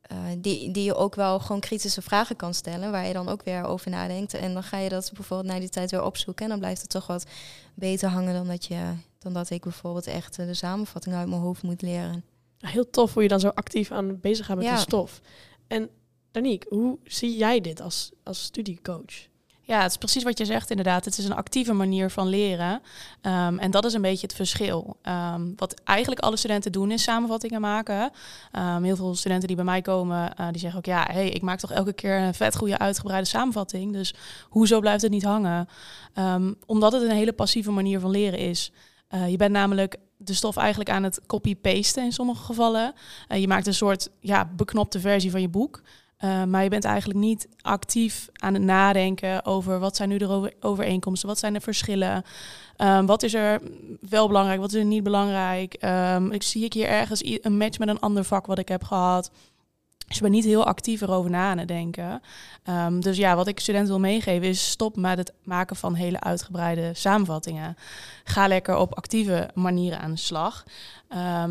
eh, 0.00 0.18
die, 0.38 0.70
die 0.70 0.84
je 0.84 0.94
ook 0.94 1.14
wel 1.14 1.40
gewoon 1.40 1.60
kritische 1.60 2.02
vragen 2.02 2.36
kan 2.36 2.54
stellen, 2.54 2.90
waar 2.90 3.06
je 3.06 3.12
dan 3.12 3.28
ook 3.28 3.42
weer 3.44 3.64
over 3.64 3.90
nadenkt. 3.90 4.34
En 4.34 4.52
dan 4.52 4.62
ga 4.62 4.78
je 4.78 4.88
dat 4.88 5.10
bijvoorbeeld 5.14 5.52
na 5.52 5.58
die 5.60 5.68
tijd 5.68 5.90
weer 5.90 6.02
opzoeken. 6.02 6.44
En 6.44 6.50
dan 6.50 6.58
blijft 6.58 6.80
het 6.80 6.90
toch 6.90 7.06
wat 7.06 7.26
beter 7.74 8.08
hangen 8.08 8.34
dan 8.34 8.46
dat, 8.46 8.64
je, 8.64 8.92
dan 9.18 9.32
dat 9.32 9.50
ik 9.50 9.62
bijvoorbeeld 9.62 10.06
echt 10.06 10.38
eh, 10.38 10.46
de 10.46 10.54
samenvatting 10.54 11.14
uit 11.14 11.28
mijn 11.28 11.40
hoofd 11.40 11.62
moet 11.62 11.82
leren. 11.82 12.24
Nou, 12.58 12.72
Heel 12.72 12.90
tof 12.90 13.14
hoe 13.14 13.22
je 13.22 13.28
dan 13.28 13.40
zo 13.40 13.48
actief 13.48 13.90
aan 13.90 14.20
bezig 14.20 14.46
gaat 14.46 14.56
met 14.56 14.64
Ja. 14.64 14.72
die 14.74 14.80
stof. 14.80 15.20
En 15.66 15.88
Danique, 16.30 16.74
hoe 16.76 16.98
zie 17.04 17.36
jij 17.36 17.60
dit 17.60 17.80
als, 17.80 18.10
als 18.22 18.42
studiecoach? 18.42 19.26
Ja, 19.68 19.82
het 19.82 19.90
is 19.90 19.96
precies 19.96 20.22
wat 20.22 20.38
je 20.38 20.44
zegt 20.44 20.70
inderdaad. 20.70 21.04
Het 21.04 21.18
is 21.18 21.24
een 21.24 21.34
actieve 21.34 21.72
manier 21.72 22.10
van 22.10 22.26
leren. 22.26 22.82
Ehm, 23.20 23.58
en 23.58 23.70
dat 23.70 23.84
is 23.84 23.92
een 23.92 24.02
beetje 24.02 24.26
het 24.26 24.36
verschil. 24.36 24.96
Ehm, 25.02 25.42
wat 25.56 25.80
eigenlijk 25.84 26.20
alle 26.20 26.36
studenten 26.36 26.72
doen 26.72 26.90
is 26.90 27.02
samenvattingen 27.02 27.60
maken. 27.60 28.10
Ehm, 28.52 28.82
heel 28.82 28.96
veel 28.96 29.14
studenten 29.14 29.46
die 29.46 29.56
bij 29.56 29.64
mij 29.64 29.82
komen, 29.82 30.34
eh, 30.34 30.46
die 30.50 30.60
zeggen 30.60 30.78
ook... 30.78 30.86
ja, 30.86 31.08
hey, 31.10 31.28
ik 31.28 31.42
maak 31.42 31.58
toch 31.58 31.72
elke 31.72 31.92
keer 31.92 32.18
een 32.18 32.34
vet 32.34 32.56
goede 32.56 32.78
uitgebreide 32.78 33.26
samenvatting. 33.26 33.92
Dus 33.92 34.14
hoezo 34.48 34.80
blijft 34.80 35.02
het 35.02 35.10
niet 35.10 35.24
hangen? 35.24 35.68
Omdat 36.66 36.92
het 36.92 37.02
een 37.02 37.10
hele 37.10 37.32
passieve 37.32 37.70
manier 37.70 38.00
van 38.00 38.10
leren 38.10 38.38
is. 38.38 38.72
Eh, 39.08 39.30
je 39.30 39.36
bent 39.36 39.52
namelijk 39.52 39.96
de 40.16 40.34
stof 40.34 40.56
eigenlijk 40.56 40.90
aan 40.90 41.02
het 41.02 41.20
copy-pasten 41.26 42.04
in 42.04 42.12
sommige 42.12 42.44
gevallen. 42.44 42.92
Eh, 43.28 43.40
je 43.40 43.48
maakt 43.48 43.66
een 43.66 43.74
soort 43.74 44.10
ja, 44.20 44.50
beknopte 44.56 45.00
versie 45.00 45.30
van 45.30 45.40
je 45.40 45.48
boek... 45.48 45.82
Uh, 46.24 46.44
maar 46.44 46.62
je 46.62 46.68
bent 46.68 46.84
eigenlijk 46.84 47.18
niet 47.18 47.48
actief 47.60 48.28
aan 48.32 48.54
het 48.54 48.62
nadenken 48.62 49.44
over 49.44 49.78
wat 49.78 49.96
zijn 49.96 50.08
nu 50.08 50.18
de 50.18 50.28
over- 50.28 50.52
overeenkomsten, 50.60 51.28
wat 51.28 51.38
zijn 51.38 51.52
de 51.52 51.60
verschillen, 51.60 52.24
um, 52.76 53.06
wat 53.06 53.22
is 53.22 53.34
er 53.34 53.60
wel 54.00 54.26
belangrijk, 54.26 54.60
wat 54.60 54.72
is 54.72 54.78
er 54.78 54.84
niet 54.84 55.02
belangrijk. 55.02 55.76
Um, 55.84 56.32
ik 56.32 56.42
zie 56.42 56.64
ik 56.64 56.72
hier 56.72 56.86
ergens 56.86 57.20
een 57.24 57.56
match 57.56 57.78
met 57.78 57.88
een 57.88 58.00
ander 58.00 58.24
vak 58.24 58.46
wat 58.46 58.58
ik 58.58 58.68
heb 58.68 58.84
gehad. 58.84 59.30
Dus 60.06 60.16
je 60.16 60.22
bent 60.22 60.34
niet 60.34 60.44
heel 60.44 60.64
actief 60.64 61.00
erover 61.00 61.30
na 61.30 61.50
aan 61.50 61.58
het 61.58 61.68
denken. 61.68 62.22
Um, 62.68 63.00
dus 63.00 63.16
ja, 63.16 63.36
wat 63.36 63.46
ik 63.46 63.60
studenten 63.60 63.90
wil 63.90 64.00
meegeven 64.00 64.48
is 64.48 64.70
stop 64.70 64.96
met 64.96 65.18
het 65.18 65.32
maken 65.42 65.76
van 65.76 65.94
hele 65.94 66.20
uitgebreide 66.20 66.90
samenvattingen. 66.94 67.76
Ga 68.24 68.46
lekker 68.46 68.76
op 68.76 68.94
actieve 68.94 69.50
manieren 69.54 70.00
aan 70.00 70.10
de 70.10 70.16
slag. 70.16 70.64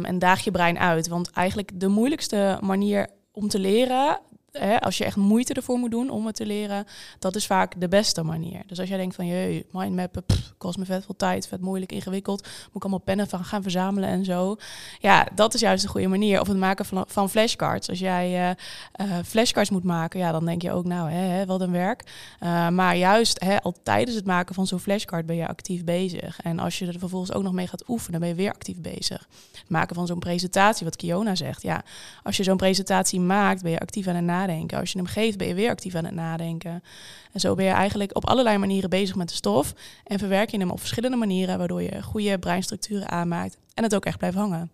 En 0.01 0.19
daag 0.19 0.43
je 0.43 0.51
brein 0.51 0.79
uit. 0.79 1.07
Want 1.07 1.31
eigenlijk 1.31 1.71
de 1.73 1.87
moeilijkste 1.87 2.57
manier 2.61 3.07
om 3.31 3.47
te 3.47 3.59
leren, 3.59 4.19
hè, 4.51 4.81
als 4.81 4.97
je 4.97 5.05
echt 5.05 5.15
moeite 5.15 5.53
ervoor 5.53 5.77
moet 5.77 5.91
doen 5.91 6.09
om 6.09 6.25
het 6.25 6.35
te 6.35 6.45
leren, 6.45 6.85
dat 7.19 7.35
is 7.35 7.45
vaak 7.45 7.81
de 7.81 7.87
beste 7.87 8.23
manier. 8.23 8.61
Dus 8.67 8.79
als 8.79 8.89
jij 8.89 8.97
denkt 8.97 9.15
van, 9.15 9.25
je 9.25 9.65
mindmappen, 9.71 10.25
pff, 10.25 10.53
kost 10.57 10.77
me 10.77 10.85
vet 10.85 11.05
veel 11.05 11.15
tijd, 11.15 11.47
vet 11.47 11.61
moeilijk, 11.61 11.91
ingewikkeld, 11.91 12.41
moet 12.41 12.75
ik 12.75 12.81
allemaal 12.81 12.99
pennen 12.99 13.27
van 13.27 13.43
gaan 13.43 13.61
verzamelen 13.61 14.09
en 14.09 14.25
zo. 14.25 14.55
Ja, 14.99 15.27
dat 15.35 15.53
is 15.53 15.61
juist 15.61 15.83
de 15.83 15.89
goede 15.89 16.07
manier. 16.07 16.41
Of 16.41 16.47
het 16.47 16.57
maken 16.57 16.85
van, 16.85 17.05
van 17.07 17.29
flashcards. 17.29 17.89
Als 17.89 17.99
jij 17.99 18.49
uh, 18.49 19.07
uh, 19.07 19.17
flashcards 19.25 19.69
moet 19.69 19.83
maken, 19.83 20.19
ja, 20.19 20.31
dan 20.31 20.45
denk 20.45 20.61
je 20.61 20.71
ook, 20.71 20.85
nou, 20.85 21.11
hè, 21.11 21.17
hè, 21.17 21.45
wat 21.45 21.61
een 21.61 21.71
werk. 21.71 22.03
Uh, 22.39 22.69
maar 22.69 22.97
juist 22.97 23.43
hè, 23.43 23.61
al 23.61 23.75
tijdens 23.83 24.15
het 24.15 24.25
maken 24.25 24.55
van 24.55 24.67
zo'n 24.67 24.79
flashcard 24.79 25.25
ben 25.25 25.35
je 25.35 25.47
actief 25.47 25.83
bezig. 25.83 26.39
En 26.41 26.59
als 26.59 26.79
je 26.79 26.87
er 26.87 26.99
vervolgens 26.99 27.33
ook 27.33 27.43
nog 27.43 27.53
mee 27.53 27.67
gaat 27.67 27.89
oefenen, 27.89 28.19
ben 28.19 28.29
je 28.29 28.35
weer 28.35 28.53
actief 28.53 28.81
bezig. 28.81 29.27
Het 29.51 29.69
maken 29.69 29.95
van 29.95 30.07
zo'n 30.07 30.19
presentatie, 30.19 30.85
wat 30.85 30.95
Kiona 30.95 31.35
zegt. 31.35 31.61
Ja, 31.61 31.83
als 32.23 32.37
je 32.37 32.43
zo'n 32.43 32.57
presentatie 32.57 33.19
maakt, 33.19 33.61
ben 33.61 33.71
je 33.71 33.79
actief 33.79 34.07
aan 34.07 34.15
het 34.15 34.25
Als 34.45 34.91
je 34.91 34.97
hem 34.97 35.07
geeft, 35.07 35.37
ben 35.37 35.47
je 35.47 35.53
weer 35.53 35.69
actief 35.69 35.95
aan 35.95 36.05
het 36.05 36.13
nadenken. 36.13 36.83
En 37.31 37.39
zo 37.39 37.55
ben 37.55 37.65
je 37.65 37.71
eigenlijk 37.71 38.15
op 38.15 38.25
allerlei 38.27 38.57
manieren 38.57 38.89
bezig 38.89 39.15
met 39.15 39.29
de 39.29 39.35
stof. 39.35 39.73
En 40.03 40.19
verwerk 40.19 40.49
je 40.49 40.57
hem 40.57 40.71
op 40.71 40.79
verschillende 40.79 41.17
manieren, 41.17 41.57
waardoor 41.57 41.81
je 41.81 42.03
goede 42.03 42.39
breinstructuren 42.39 43.09
aanmaakt. 43.09 43.57
En 43.73 43.83
het 43.83 43.95
ook 43.95 44.05
echt 44.05 44.17
blijft 44.17 44.37
hangen. 44.37 44.71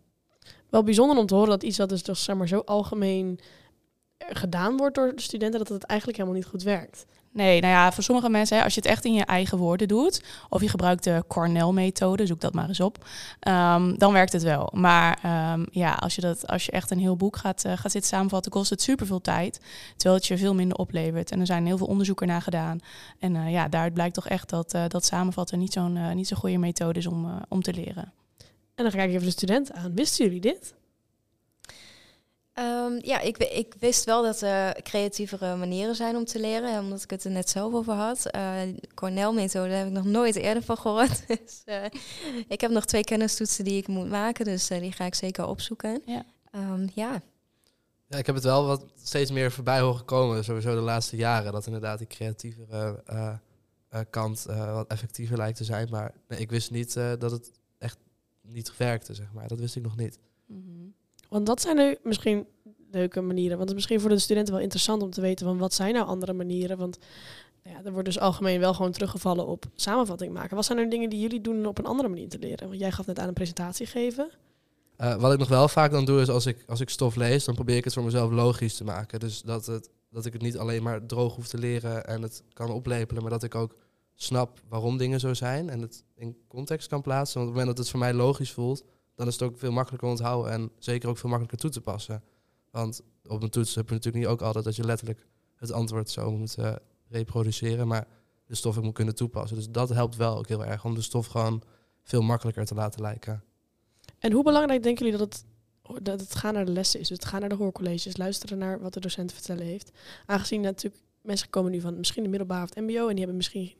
Wel 0.69 0.83
bijzonder 0.83 1.17
om 1.17 1.25
te 1.25 1.33
horen 1.33 1.49
dat 1.49 1.63
iets 1.63 1.77
dat 1.77 1.89
dus 1.89 2.01
toch, 2.01 2.17
zeg 2.17 2.35
maar, 2.35 2.47
zo 2.47 2.61
algemeen 2.65 3.39
gedaan 4.29 4.77
wordt 4.77 4.95
door 4.95 5.15
de 5.15 5.21
studenten, 5.21 5.59
dat 5.59 5.69
het 5.69 5.83
eigenlijk 5.83 6.19
helemaal 6.19 6.39
niet 6.39 6.49
goed 6.49 6.63
werkt. 6.63 7.05
Nee, 7.33 7.61
nou 7.61 7.73
ja, 7.73 7.91
voor 7.91 8.03
sommige 8.03 8.29
mensen, 8.29 8.57
hè, 8.57 8.63
als 8.63 8.73
je 8.73 8.79
het 8.79 8.89
echt 8.89 9.05
in 9.05 9.13
je 9.13 9.25
eigen 9.25 9.57
woorden 9.57 9.87
doet, 9.87 10.23
of 10.49 10.61
je 10.61 10.69
gebruikt 10.69 11.03
de 11.03 11.23
Cornell-methode, 11.27 12.25
zoek 12.25 12.41
dat 12.41 12.53
maar 12.53 12.67
eens 12.67 12.79
op, 12.79 13.05
ehm, 13.39 13.95
dan 13.97 14.13
werkt 14.13 14.31
het 14.31 14.43
wel. 14.43 14.69
Maar 14.73 15.19
ehm, 15.21 15.65
ja, 15.71 15.93
als 15.93 16.15
je, 16.15 16.21
dat, 16.21 16.47
als 16.47 16.65
je 16.65 16.71
echt 16.71 16.91
een 16.91 16.99
heel 16.99 17.15
boek 17.15 17.37
gaat, 17.37 17.65
uh, 17.65 17.71
gaat 17.71 17.91
zitten 17.91 18.11
samenvatten, 18.11 18.51
kost 18.51 18.69
het 18.69 18.81
superveel 18.81 19.21
tijd, 19.21 19.59
terwijl 19.95 20.15
het 20.15 20.25
je 20.25 20.37
veel 20.37 20.53
minder 20.53 20.77
oplevert. 20.77 21.31
En 21.31 21.39
er 21.39 21.45
zijn 21.45 21.65
heel 21.65 21.77
veel 21.77 21.87
onderzoeken 21.87 22.27
naar 22.27 22.41
gedaan. 22.41 22.79
En 23.19 23.35
uh, 23.35 23.51
ja, 23.51 23.67
daaruit 23.67 23.93
blijkt 23.93 24.13
toch 24.13 24.27
echt 24.27 24.49
dat, 24.49 24.73
uh, 24.73 24.83
dat 24.87 25.05
samenvatten 25.05 25.59
niet 25.59 25.73
zo'n 25.73 26.15
niet 26.15 26.27
zo'n 26.27 26.37
goede 26.37 26.57
methode 26.57 26.99
is 26.99 27.07
om, 27.07 27.41
om 27.49 27.61
te 27.61 27.73
leren. 27.73 28.11
En 28.75 28.83
dan 28.83 28.91
ga 28.91 29.01
ik 29.01 29.09
even 29.09 29.25
de 29.25 29.31
studenten 29.31 29.75
aan. 29.75 29.95
Wisten 29.95 30.25
jullie 30.25 30.41
dit? 30.41 30.73
Um, 32.59 32.99
ja, 33.01 33.19
ik, 33.19 33.37
ik, 33.37 33.75
wist 33.79 34.03
wel 34.03 34.23
dat 34.23 34.41
er 34.41 34.81
creatievere 34.81 35.55
manieren 35.55 35.95
zijn 35.95 36.15
om 36.15 36.25
te 36.25 36.39
leren, 36.39 36.79
omdat 36.79 37.03
ik 37.03 37.09
het 37.09 37.23
er 37.23 37.31
net 37.31 37.49
zelf 37.49 37.73
over 37.73 37.93
had. 37.93 38.35
Uh, 38.35 38.61
Cornell-methode 38.93 39.73
heb 39.73 39.87
ik 39.87 39.93
nog 39.93 40.05
nooit 40.05 40.35
eerder 40.35 40.63
van 40.63 40.77
gehoord. 40.77 41.27
dus, 41.27 41.61
uh, 41.65 41.85
ik 42.47 42.61
heb 42.61 42.71
nog 42.71 42.85
twee 42.85 43.03
kennistoetsen 43.03 43.63
die 43.63 43.77
ik 43.77 43.87
moet 43.87 44.09
maken, 44.09 44.45
dus 44.45 44.71
uh, 44.71 44.79
die 44.79 44.91
ga 44.91 45.05
ik 45.05 45.15
zeker 45.15 45.47
opzoeken. 45.47 46.01
Ja. 46.05 46.25
Um, 46.55 46.89
ja. 46.93 47.21
ja. 48.07 48.17
ik 48.17 48.25
heb 48.25 48.35
het 48.35 48.43
wel 48.43 48.65
wat 48.65 48.85
steeds 49.03 49.31
meer 49.31 49.51
voorbij 49.51 49.79
horen 49.79 50.05
komen, 50.05 50.43
sowieso 50.43 50.75
de 50.75 50.81
laatste 50.81 51.15
jaren, 51.15 51.51
dat 51.51 51.65
inderdaad 51.65 51.97
die 51.97 52.07
creatievere 52.07 53.01
kant 54.09 54.45
wat 54.47 54.87
effectiever 54.87 55.37
lijkt 55.37 55.57
te 55.57 55.63
zijn. 55.63 55.87
Maar 55.89 56.13
nee, 56.27 56.39
ik 56.39 56.49
wist 56.49 56.71
niet 56.71 56.93
dat 56.93 57.31
het 57.31 57.51
echt 57.77 57.97
niet 58.41 58.77
werkte, 58.77 59.13
zeg 59.13 59.33
maar. 59.33 59.47
Dat 59.47 59.59
wist 59.59 59.75
ik 59.75 59.83
nog 59.83 59.97
niet. 59.97 60.19
Mm 60.45 60.63
-hmm. 60.65 60.93
Want 61.33 61.45
dat 61.45 61.61
zijn 61.61 61.75
nu 61.75 61.97
misschien 62.03 62.45
leuke 62.91 63.21
manieren. 63.21 63.57
Want 63.57 63.61
het 63.61 63.69
is 63.69 63.75
misschien 63.75 63.99
voor 63.99 64.09
de 64.09 64.19
studenten 64.19 64.53
wel 64.53 64.63
interessant 64.63 65.01
om 65.01 65.09
te 65.09 65.21
weten 65.21 65.45
van 65.45 65.57
wat 65.57 65.73
zijn 65.73 65.93
nou 65.93 66.05
andere 66.05 66.33
manieren. 66.33 66.77
Want 66.77 66.97
nou 67.63 67.77
ja, 67.77 67.83
er 67.83 67.91
wordt 67.91 68.05
dus 68.05 68.19
algemeen 68.19 68.59
wel 68.59 68.73
gewoon 68.73 68.91
teruggevallen 68.91 69.47
op 69.47 69.65
samenvatting 69.75 70.33
maken. 70.33 70.55
Wat 70.55 70.65
zijn 70.65 70.77
er 70.77 70.89
dingen 70.89 71.09
die 71.09 71.19
jullie 71.19 71.41
doen 71.41 71.65
op 71.65 71.77
een 71.77 71.85
andere 71.85 72.09
manier 72.09 72.29
te 72.29 72.39
leren? 72.39 72.67
Want 72.67 72.79
jij 72.79 72.91
gaf 72.91 73.05
net 73.05 73.19
aan 73.19 73.27
een 73.27 73.33
presentatie 73.33 73.85
geven. 73.85 74.29
Uh, 74.97 75.15
wat 75.15 75.33
ik 75.33 75.39
nog 75.39 75.47
wel 75.47 75.67
vaak 75.67 75.91
dan 75.91 76.05
doe 76.05 76.21
is 76.21 76.29
als 76.29 76.45
ik, 76.45 76.63
als 76.67 76.79
ik 76.79 76.89
stof 76.89 77.15
lees, 77.15 77.45
dan 77.45 77.55
probeer 77.55 77.77
ik 77.77 77.83
het 77.83 77.93
voor 77.93 78.03
mezelf 78.03 78.31
logisch 78.31 78.75
te 78.75 78.83
maken. 78.83 79.19
Dus 79.19 79.41
dat, 79.41 79.65
het, 79.65 79.89
dat 80.09 80.25
ik 80.25 80.33
het 80.33 80.41
niet 80.41 80.57
alleen 80.57 80.83
maar 80.83 81.05
droog 81.05 81.35
hoef 81.35 81.47
te 81.47 81.57
leren 81.57 82.05
en 82.05 82.21
het 82.21 82.43
kan 82.53 82.71
oplepelen, 82.71 83.21
maar 83.21 83.31
dat 83.31 83.43
ik 83.43 83.55
ook 83.55 83.75
snap 84.15 84.61
waarom 84.69 84.97
dingen 84.97 85.19
zo 85.19 85.33
zijn 85.33 85.69
en 85.69 85.81
het 85.81 86.03
in 86.15 86.37
context 86.47 86.87
kan 86.87 87.01
plaatsen. 87.01 87.39
Want 87.39 87.49
op 87.49 87.55
het 87.55 87.65
moment 87.65 87.77
dat 87.77 87.77
het 87.77 87.89
voor 87.89 87.99
mij 87.99 88.13
logisch 88.13 88.51
voelt, 88.51 88.83
dan 89.15 89.27
is 89.27 89.33
het 89.33 89.43
ook 89.43 89.57
veel 89.57 89.71
makkelijker 89.71 90.09
onthouden 90.09 90.51
en 90.51 90.71
zeker 90.77 91.09
ook 91.09 91.17
veel 91.17 91.29
makkelijker 91.29 91.61
toe 91.61 91.71
te 91.71 91.81
passen. 91.81 92.23
Want 92.71 93.01
op 93.27 93.43
een 93.43 93.49
toets 93.49 93.75
heb 93.75 93.87
je 93.87 93.93
natuurlijk 93.93 94.23
niet 94.23 94.33
ook 94.33 94.41
altijd 94.41 94.65
dat 94.65 94.75
je 94.75 94.83
letterlijk 94.83 95.27
het 95.55 95.71
antwoord 95.71 96.09
zo 96.09 96.31
moet 96.31 96.55
uh, 96.59 96.75
reproduceren, 97.07 97.87
maar 97.87 98.07
de 98.45 98.55
stof 98.55 98.77
ook 98.77 98.83
moet 98.83 98.93
kunnen 98.93 99.15
toepassen. 99.15 99.57
Dus 99.57 99.69
dat 99.69 99.89
helpt 99.89 100.15
wel 100.15 100.37
ook 100.37 100.47
heel 100.47 100.65
erg 100.65 100.85
om 100.85 100.95
de 100.95 101.01
stof 101.01 101.27
gewoon 101.27 101.63
veel 102.03 102.21
makkelijker 102.21 102.65
te 102.65 102.73
laten 102.73 103.01
lijken. 103.01 103.43
En 104.19 104.31
hoe 104.31 104.43
belangrijk 104.43 104.83
denken 104.83 105.05
jullie 105.05 105.19
dat 105.19 105.33
het, 105.33 106.03
dat 106.03 106.19
het 106.19 106.35
gaan 106.35 106.53
naar 106.53 106.65
de 106.65 106.71
lessen 106.71 106.99
is? 106.99 107.07
Dus 107.07 107.17
het 107.17 107.27
gaan 107.27 107.39
naar 107.39 107.49
de 107.49 107.55
hoorcolleges, 107.55 108.17
luisteren 108.17 108.57
naar 108.57 108.79
wat 108.79 108.93
de 108.93 108.99
docent 108.99 109.27
te 109.27 109.33
vertellen 109.33 109.65
heeft. 109.65 109.91
Aangezien 110.25 110.61
natuurlijk 110.61 111.03
mensen 111.21 111.49
komen 111.49 111.71
nu 111.71 111.81
van 111.81 111.97
misschien 111.97 112.23
de 112.23 112.29
middelbare 112.29 112.63
of 112.63 112.75
het 112.75 112.83
mbo 112.83 113.01
en 113.01 113.07
die 113.07 113.17
hebben 113.17 113.35
misschien 113.35 113.73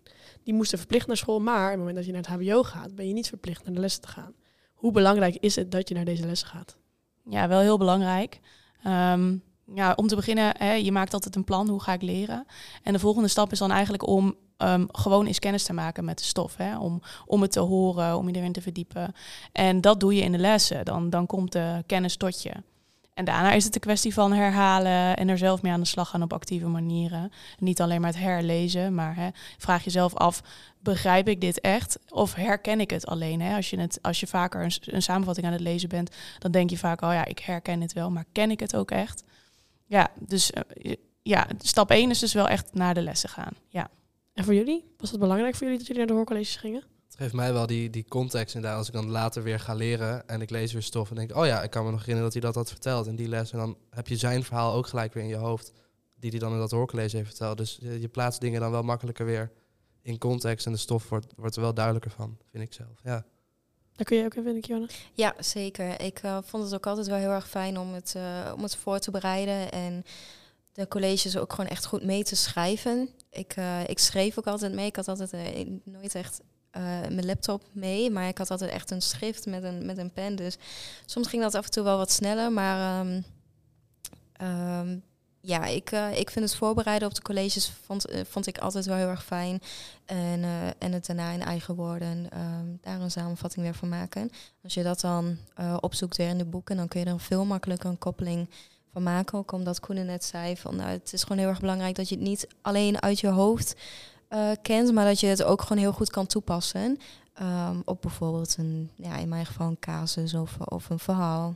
die 0.44 0.54
moesten 0.54 0.78
verplicht 0.78 1.08
naar 1.08 1.18
school, 1.18 1.40
maar 1.40 1.64
op 1.64 1.70
het 1.70 1.78
moment 1.78 1.96
dat 1.96 2.06
je 2.06 2.12
naar 2.12 2.22
het 2.22 2.32
hbo 2.32 2.64
gaat, 2.64 2.96
ben 2.96 3.08
je 3.08 3.14
niet 3.14 3.28
verplicht 3.28 3.64
naar 3.66 3.74
de 3.74 3.80
lessen 3.80 4.02
te 4.02 4.08
gaan. 4.08 4.34
Hoe 4.84 4.92
belangrijk 4.92 5.36
is 5.36 5.56
het 5.56 5.72
dat 5.72 5.90
je 5.90 5.96
naar 5.96 6.06
deze 6.06 6.26
lessen 6.26 6.48
gaat? 6.48 6.78
Ja, 7.30 7.48
wel 7.48 7.60
heel 7.60 7.78
belangrijk. 7.78 8.40
Um, 8.88 9.44
ja, 9.76 9.94
om 9.96 10.08
te 10.08 10.16
beginnen, 10.16 10.56
hè, 10.58 10.74
je 10.74 10.92
maakt 10.92 11.14
altijd 11.14 11.36
een 11.36 11.44
plan, 11.44 11.70
hoe 11.70 11.82
ga 11.82 11.94
ik 11.94 12.02
leren? 12.02 12.46
En 12.84 12.94
de 12.94 13.00
volgende 13.00 13.28
stap 13.28 13.52
is 13.52 13.60
dan 13.60 13.72
eigenlijk 13.72 14.08
om 14.08 14.36
um, 14.58 14.88
gewoon 14.92 15.26
eens 15.26 15.40
kennis 15.40 15.64
te 15.64 15.74
maken 15.74 16.06
met 16.06 16.18
de 16.18 16.24
stof. 16.24 16.56
Hè? 16.58 16.78
Om, 16.78 17.02
om 17.26 17.42
het 17.42 17.52
te 17.52 17.60
horen, 17.60 18.18
om 18.18 18.30
je 18.30 18.36
erin 18.36 18.52
te 18.52 18.62
verdiepen. 18.62 19.14
En 19.52 19.82
dat 19.82 20.00
doe 20.00 20.16
je 20.16 20.22
in 20.22 20.32
de 20.32 20.38
lessen. 20.38 20.86
Dan, 20.86 21.10
dan 21.10 21.26
komt 21.26 21.52
de 21.52 21.84
kennis 21.86 22.16
tot 22.16 22.42
je. 22.42 22.52
En 23.14 23.26
daarna 23.26 23.52
is 23.52 23.64
het 23.64 23.76
een 23.76 23.82
kwestie 23.82 24.14
van 24.14 24.34
herhalen 24.34 25.18
en 25.18 25.30
er 25.30 25.38
zelf 25.38 25.62
mee 25.62 25.72
aan 25.72 25.80
de 25.80 25.86
slag 25.86 26.10
gaan 26.10 26.22
op 26.22 26.34
actieve 26.34 26.68
manieren. 26.68 27.32
Niet 27.60 27.82
alleen 27.82 28.02
maar 28.02 28.10
het 28.10 28.20
herlezen, 28.20 28.96
maar 28.96 29.16
hè, 29.16 29.30
vraag 29.58 29.84
jezelf 29.84 30.16
af, 30.16 30.42
begrijp 30.80 31.28
ik 31.28 31.42
dit 31.42 31.62
echt? 31.62 32.00
Of 32.10 32.34
herken 32.34 32.80
ik 32.80 32.90
het 32.90 33.06
alleen? 33.06 33.42
Hè? 33.42 33.56
Als, 33.56 33.70
je 33.70 33.80
het, 33.80 34.00
als 34.02 34.20
je 34.20 34.28
vaker 34.28 34.64
een, 34.64 34.74
een 34.82 35.02
samenvatting 35.02 35.48
aan 35.48 35.54
het 35.54 35.62
lezen 35.62 35.90
bent, 35.90 36.16
dan 36.40 36.52
denk 36.52 36.70
je 36.70 36.78
vaak, 36.78 37.02
oh 37.02 37.14
ja, 37.14 37.26
ik 37.26 37.40
herken 37.40 37.82
het 37.82 37.94
wel, 37.94 38.12
maar 38.12 38.26
ken 38.32 38.52
ik 38.52 38.60
het 38.60 38.76
ook 38.76 38.92
echt? 38.92 39.24
Ja, 39.86 40.12
dus 40.20 40.52
uh, 40.82 40.94
ja, 41.22 41.48
stap 41.58 41.92
1 41.92 42.10
is 42.10 42.20
dus 42.20 42.34
wel 42.34 42.48
echt 42.48 42.74
naar 42.74 42.94
de 42.94 43.02
lessen 43.02 43.30
gaan. 43.30 43.54
Ja. 43.68 43.90
En 44.34 44.44
voor 44.44 44.54
jullie? 44.54 44.94
Was 44.98 45.12
het 45.12 45.20
belangrijk 45.20 45.56
voor 45.56 45.64
jullie 45.64 45.78
dat 45.78 45.88
jullie 45.88 46.02
naar 46.02 46.12
de 46.12 46.18
hoorcolleges 46.18 46.56
gingen? 46.56 46.84
Het 47.14 47.22
geeft 47.22 47.34
mij 47.34 47.54
wel 47.54 47.68
die, 47.68 47.90
die 47.90 48.06
context 48.08 48.56
inderdaad. 48.56 48.78
Als 48.78 48.88
ik 48.88 48.94
dan 48.94 49.10
later 49.10 49.44
weer 49.44 49.60
ga 49.60 49.74
leren 49.74 50.28
en 50.28 50.42
ik 50.42 50.50
lees 50.50 50.74
weer 50.74 50.82
stof 50.82 51.10
en 51.10 51.16
denk, 51.16 51.36
oh 51.36 51.46
ja, 51.46 51.64
ik 51.64 51.70
kan 51.70 51.86
me 51.86 51.92
nog 51.92 52.00
herinneren 52.00 52.32
dat 52.32 52.42
hij 52.42 52.52
dat 52.52 52.56
had 52.56 52.70
verteld 52.70 53.08
in 53.08 53.16
die 53.16 53.28
les. 53.28 53.52
En 53.52 53.58
dan 53.58 53.78
heb 53.90 54.08
je 54.08 54.18
zijn 54.18 54.44
verhaal 54.44 54.74
ook 54.74 54.88
gelijk 54.88 55.14
weer 55.14 55.24
in 55.24 55.30
je 55.30 55.36
hoofd, 55.36 55.72
die 56.16 56.30
hij 56.30 56.40
dan 56.40 56.52
in 56.52 56.58
dat 56.58 56.72
hoorcollege 56.72 57.16
heeft 57.16 57.30
verteld. 57.30 57.58
Dus 57.58 57.78
je, 57.82 58.00
je 58.00 58.08
plaatst 58.08 58.42
dingen 58.42 58.62
dan 58.62 58.72
wel 58.72 58.84
makkelijker 58.84 59.26
weer 59.26 59.52
in 60.02 60.18
context 60.18 60.66
en 60.66 60.72
de 60.72 60.78
stof 60.78 61.10
wordt, 61.10 61.34
wordt 61.36 61.56
er 61.56 61.62
wel 61.62 61.74
duidelijker 61.74 62.12
van, 62.12 62.38
vind 62.52 62.64
ik 62.64 62.74
zelf. 62.74 63.00
Ja. 63.04 63.26
Daar 63.96 64.06
kun 64.06 64.18
je 64.18 64.26
ook 64.26 64.36
even, 64.36 64.62
Kiana? 64.62 64.88
Ja, 65.14 65.34
zeker. 65.40 66.02
Ik 66.02 66.24
uh, 66.24 66.38
vond 66.44 66.64
het 66.64 66.74
ook 66.74 66.88
altijd 66.88 67.08
wel 67.08 67.18
heel 67.18 67.30
erg 67.30 67.50
fijn 67.50 67.78
om 67.78 67.94
het, 67.94 68.14
uh, 68.18 68.52
om 68.56 68.64
het 68.64 68.76
voor 68.76 69.00
te 69.00 69.12
bereiden 69.12 69.72
en 69.72 70.04
de 70.72 70.88
colleges 70.88 71.38
ook 71.38 71.54
gewoon 71.54 71.70
echt 71.70 71.86
goed 71.86 72.04
mee 72.04 72.24
te 72.24 72.36
schrijven. 72.36 73.10
Ik, 73.30 73.56
uh, 73.58 73.90
ik 73.90 74.00
schreef 74.00 74.38
ook 74.38 74.48
altijd 74.48 74.74
mee. 74.74 74.86
Ik 74.86 74.96
had 74.96 75.08
altijd 75.08 75.34
nooit 75.86 76.16
echt 76.16 76.42
uh, 76.78 76.84
mijn 76.84 77.26
laptop 77.26 77.64
mee, 77.72 78.12
maar 78.12 78.28
ik 78.28 78.38
had 78.38 78.52
altijd 78.52 78.72
echt 78.72 78.92
een 78.92 79.02
schrift 79.02 79.46
met 79.46 79.64
een, 79.64 79.86
met 79.86 79.98
een 79.98 80.12
pen. 80.12 80.36
Dus 80.36 80.58
soms 81.06 81.28
ging 81.28 81.42
dat 81.42 81.56
af 81.56 81.66
en 81.66 81.72
toe 81.72 81.84
wel 81.84 81.98
wat 81.98 82.12
sneller, 82.12 82.52
maar 82.52 83.06
um, 83.06 83.24
um, 84.42 85.04
ja, 85.42 85.66
ik, 85.66 85.92
uh, 85.92 86.18
ik 86.20 86.30
vind 86.30 86.46
het 86.46 86.56
voorbereiden 86.56 87.08
op 87.08 87.14
de 87.14 87.22
colleges 87.22 87.72
vond, 87.86 88.12
uh, 88.12 88.22
vond 88.30 88.48
ik 88.48 88.58
altijd 88.58 88.86
wel 88.86 88.98
heel 88.98 89.08
erg 89.08 89.24
fijn. 89.24 89.62
En, 90.06 90.44
en 90.78 90.92
het 90.92 91.06
daarna 91.06 91.32
in 91.32 91.42
eigen 91.42 91.76
woorden 91.76 92.28
um, 92.38 92.78
daar 92.82 93.02
een 93.02 93.12
samenvatting 93.12 93.66
weer 93.66 93.76
van 93.76 93.90
maken. 93.90 94.32
Als 94.64 94.74
je 94.74 94.84
dat 94.84 95.02
dan 95.02 95.38
opzoekt 95.80 96.18
weer 96.18 96.28
in 96.28 96.38
de 96.38 96.46
boeken, 96.46 96.78
dan 96.78 96.88
kun 96.88 97.00
je 97.00 97.06
er 97.06 97.20
veel 97.20 97.46
makkelijker 97.46 97.90
een 97.90 97.98
koppeling 97.98 98.50
van 98.92 99.04
maken. 99.04 99.38
Ook 99.38 99.52
omdat 99.52 99.80
Koenen 99.80 100.06
net 100.06 100.24
zei, 100.24 100.58
van, 100.58 100.76
nou, 100.76 100.90
het 100.90 101.14
is 101.14 101.22
gewoon 101.22 101.38
heel 101.38 101.48
erg 101.48 101.60
belangrijk 101.60 101.96
dat 101.96 102.10
je 102.10 102.16
het 102.16 102.24
niet 102.24 102.48
alleen 102.62 103.02
uit 103.02 103.20
je 103.20 103.28
hoofd 103.28 103.76
kent, 104.62 104.92
maar 104.92 105.06
dat 105.06 105.20
je 105.20 105.28
het 105.28 105.44
ook 105.44 105.62
gewoon 105.62 105.78
heel 105.78 105.94
goed 105.94 106.10
kan 106.10 106.26
toepassen. 106.26 106.98
Um, 107.42 107.82
op 107.86 108.02
bijvoorbeeld 108.02 108.56
een, 108.58 108.92
ja, 108.96 109.18
in 109.18 109.30
mijn 109.30 109.46
geval 109.46 109.68
een 109.68 109.80
casus 109.80 110.34
of, 110.34 110.58
of 110.60 110.90
een 110.90 111.00
verhaal. 111.00 111.56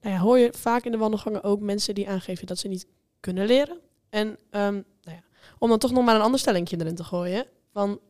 Nou 0.00 0.14
ja, 0.14 0.20
hoor 0.20 0.38
je 0.38 0.52
vaak 0.52 0.84
in 0.84 0.92
de 0.92 0.98
wandelgangen 0.98 1.42
ook 1.42 1.60
mensen 1.60 1.94
die 1.94 2.08
aangeven 2.08 2.46
dat 2.46 2.58
ze 2.58 2.68
niet 2.68 2.86
kunnen 3.20 3.46
leren. 3.46 3.78
En 4.10 4.26
um, 4.28 4.84
nou 5.02 5.16
ja, 5.16 5.22
om 5.58 5.68
dan 5.68 5.78
toch 5.78 5.90
nog 5.90 6.04
maar 6.04 6.14
een 6.14 6.20
ander 6.20 6.40
stellingje 6.40 6.80
erin 6.80 6.94
te 6.94 7.04
gooien. 7.04 7.46
Van, 7.72 8.00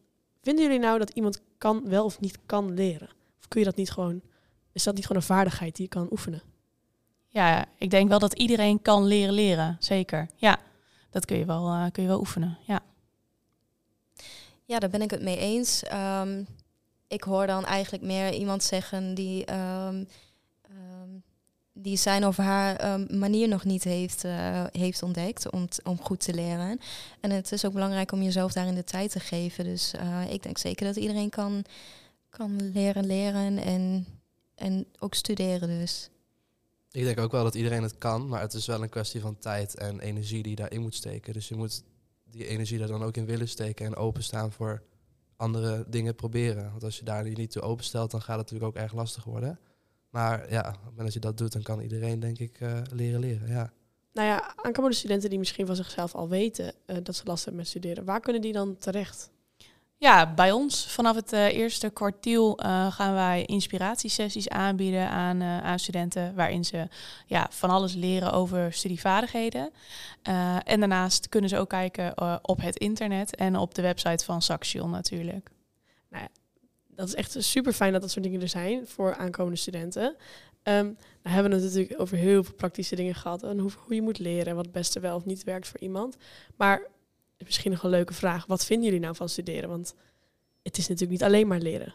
vinden 0.43 0.65
jullie 0.65 0.79
nou 0.79 0.99
dat 0.99 1.11
iemand 1.11 1.41
kan 1.59 1.89
wel 1.89 2.05
of 2.05 2.21
niet 2.21 2.39
kan 2.47 2.75
leren? 2.75 3.09
Of 3.39 3.49
kun 3.49 3.61
je 3.61 3.67
dat 3.67 3.77
niet 3.77 3.91
gewoon, 3.91 4.21
is 4.73 4.83
dat 4.83 4.95
niet 4.95 5.07
gewoon 5.07 5.23
een 5.23 5.29
vaardigheid 5.29 5.77
die 5.77 5.85
je 5.85 5.91
kan 5.91 6.09
oefenen? 6.11 6.43
Ja, 7.29 7.65
ik 7.79 7.91
denk 7.91 8.09
wel 8.09 8.19
dat 8.19 8.33
iedereen 8.33 8.83
kan 8.83 9.05
leren 9.05 9.35
leren, 9.35 9.77
zeker. 9.79 10.29
Ja, 10.37 10.59
dat 11.11 11.25
kun 11.25 11.39
je 11.39 11.45
wel, 11.45 11.67
uh, 11.67 11.87
kun 11.93 12.03
je 12.03 12.09
wel 12.09 12.19
oefenen, 12.19 12.59
ja. 12.67 12.81
Ja, 14.67 14.79
daar 14.79 14.91
ben 14.91 15.03
ik 15.03 15.11
het 15.11 15.23
mee 15.23 15.39
eens. 15.39 15.83
Um, 15.93 16.47
ik 17.09 17.23
hoor 17.23 17.47
dan 17.47 17.65
eigenlijk 17.65 18.05
meer 18.05 18.33
iemand 18.33 18.63
zeggen 18.63 19.15
die... 19.15 19.53
Um, 19.53 20.07
die 21.79 21.97
zijn 21.97 22.27
of 22.27 22.37
haar 22.37 23.01
manier 23.11 23.49
nog 23.49 23.65
niet 23.65 23.85
heeft, 23.85 24.25
uh, 24.25 24.65
heeft 24.71 25.03
ontdekt 25.03 25.51
om, 25.51 25.69
om 25.85 26.01
goed 26.01 26.21
te 26.21 26.35
leren. 26.35 26.81
En 27.21 27.31
het 27.31 27.53
is 27.53 27.65
ook 27.65 27.73
belangrijk 27.73 28.13
om 28.13 28.23
jezelf 28.23 28.53
daarin 28.53 28.75
de 28.75 28.85
tijd 28.85 29.11
te 29.11 29.21
geven. 29.21 29.65
Dus 29.65 29.93
uh, 29.95 30.33
ik 30.33 30.43
denk 30.43 30.59
zeker 30.59 30.87
dat 30.87 30.97
iedereen 30.97 31.31
kan, 31.31 31.65
kan 32.29 32.71
leren 32.73 33.07
leren 33.07 33.59
en, 33.59 34.07
en 34.55 34.87
ook 34.99 35.15
studeren 35.15 35.69
dus. 35.69 36.11
Ik 36.91 37.05
denk 37.05 37.19
ook 37.19 37.33
wel 37.33 37.45
dat 37.45 37.55
iedereen 37.55 37.83
het 37.83 37.99
kan, 37.99 38.29
maar 38.29 38.41
het 38.41 38.55
is 38.55 38.67
wel 38.67 38.83
een 38.83 38.89
kwestie 38.89 39.21
van 39.21 39.39
tijd 39.39 39.75
en 39.75 40.01
energie 40.01 40.43
die 40.43 40.57
daarin 40.57 40.81
moet 40.81 40.95
steken. 40.95 41.33
Dus 41.33 41.49
je 41.49 41.57
moet 41.57 41.83
die 42.31 42.47
energie 42.47 42.79
daar 42.79 42.89
dan 42.89 43.03
ook 43.03 43.17
in 43.17 43.27
willen 43.27 43.49
steken 43.49 43.87
en 43.87 43.97
openstaan 43.97 44.53
voor 44.53 44.83
andere 45.37 45.85
dingen 45.89 46.15
proberen. 46.15 46.71
Want 46.71 46.85
als 46.85 46.99
je 46.99 47.05
daar 47.05 47.25
niet 47.25 47.51
toe 47.51 47.63
openstelt, 47.63 48.11
dan 48.11 48.23
gaat 48.23 48.39
het 48.39 48.51
natuurlijk 48.51 48.77
ook 48.77 48.83
erg 48.83 48.95
lastig 48.95 49.25
worden. 49.25 49.59
Maar 50.11 50.51
ja, 50.51 50.77
als 50.99 51.15
je 51.15 51.21
dat 51.21 51.39
doet, 51.39 51.53
dan 51.53 51.63
kan 51.63 51.81
iedereen 51.81 52.21
denk 52.21 52.39
ik 52.39 52.61
uh, 52.61 52.81
leren 52.93 53.21
leren. 53.21 53.49
Ja. 53.49 53.73
nou 54.13 54.29
ja, 54.29 54.55
aankomende 54.57 54.97
studenten 54.97 55.31
die 55.31 55.39
misschien 55.39 55.67
van 55.67 55.77
zichzelf 55.77 56.15
al 56.15 56.29
weten 56.29 56.73
eh, 56.87 56.97
dat 57.03 57.17
ze 57.17 57.23
last 57.25 57.45
hebben 57.45 57.63
met 57.63 57.71
studeren, 57.71 58.05
waar 58.05 58.21
kunnen 58.21 58.43
die 58.43 58.53
dan 58.53 58.77
terecht? 58.77 59.31
Ja, 59.99 60.35
bij 60.35 60.53
ons 60.53 60.87
vanaf 60.87 61.17
het 61.17 61.33
eh, 61.33 61.47
eerste 61.47 61.91
kwartiel 61.91 62.59
eh, 62.59 62.93
gaan 62.93 63.15
wij 63.15 63.45
inspiratiesessies 63.45 64.49
aanbieden 64.49 65.09
aan, 65.09 65.41
eh, 65.41 65.63
aan 65.63 65.79
studenten, 65.79 66.35
waarin 66.35 66.65
ze 66.65 66.89
ja, 67.27 67.47
van 67.51 67.71
alles 67.71 67.95
leren 67.95 68.33
over 68.33 68.73
studievaardigheden. 68.73 69.71
En 70.65 70.81
daarnaast 70.81 71.29
kunnen 71.29 71.51
ze 71.51 71.59
ook 71.59 71.69
kijken 71.69 72.13
op 72.43 72.61
het 72.61 72.77
internet 72.77 73.37
en 73.37 73.57
op 73.57 73.75
de 73.75 73.83
website 73.83 74.25
van 74.25 74.43
Saxion 74.43 74.91
natuurlijk. 74.91 75.51
Dat 76.89 77.09
is 77.09 77.15
echt 77.15 77.37
super 77.39 77.73
fijn 77.73 77.93
dat 77.93 78.01
dat 78.01 78.11
soort 78.11 78.25
dingen 78.25 78.41
er 78.41 78.49
zijn 78.49 78.87
voor 78.87 79.15
aankomende 79.15 79.59
studenten. 79.59 80.17
Ehm 80.63 80.85
nou 81.23 81.35
hebben 81.35 81.51
we 81.51 81.57
het 81.59 81.67
natuurlijk 81.67 82.01
over 82.01 82.17
heel 82.17 82.45
veel 82.45 82.55
praktische 82.55 82.97
dingen 82.97 83.15
gehad. 83.15 83.43
En 83.43 83.59
hoe, 83.59 83.71
hoe 83.85 83.95
je 83.95 84.03
moet 84.03 84.19
leren 84.19 84.47
en 84.47 84.55
wat 84.55 84.65
het 84.65 84.75
beste 84.75 85.01
wel 85.01 85.17
of 85.17 85.25
niet 85.25 85.45
werkt 85.45 85.69
voor 85.69 85.81
iemand. 85.81 86.17
Maar 86.57 86.83
misschien 87.39 87.71
nog 87.71 87.83
een 87.83 87.91
leuke 87.91 88.15
vraag. 88.15 88.47
Wat 88.47 88.65
vinden 88.65 88.85
jullie 88.85 89.01
nou 89.01 89.17
van 89.17 89.29
studeren? 89.29 89.69
Want 89.69 89.95
het 90.63 90.79
is 90.79 90.89
natuurlijk 90.89 91.21
niet 91.21 91.29
alleen 91.29 91.47
maar 91.47 91.61
leren. 91.61 91.95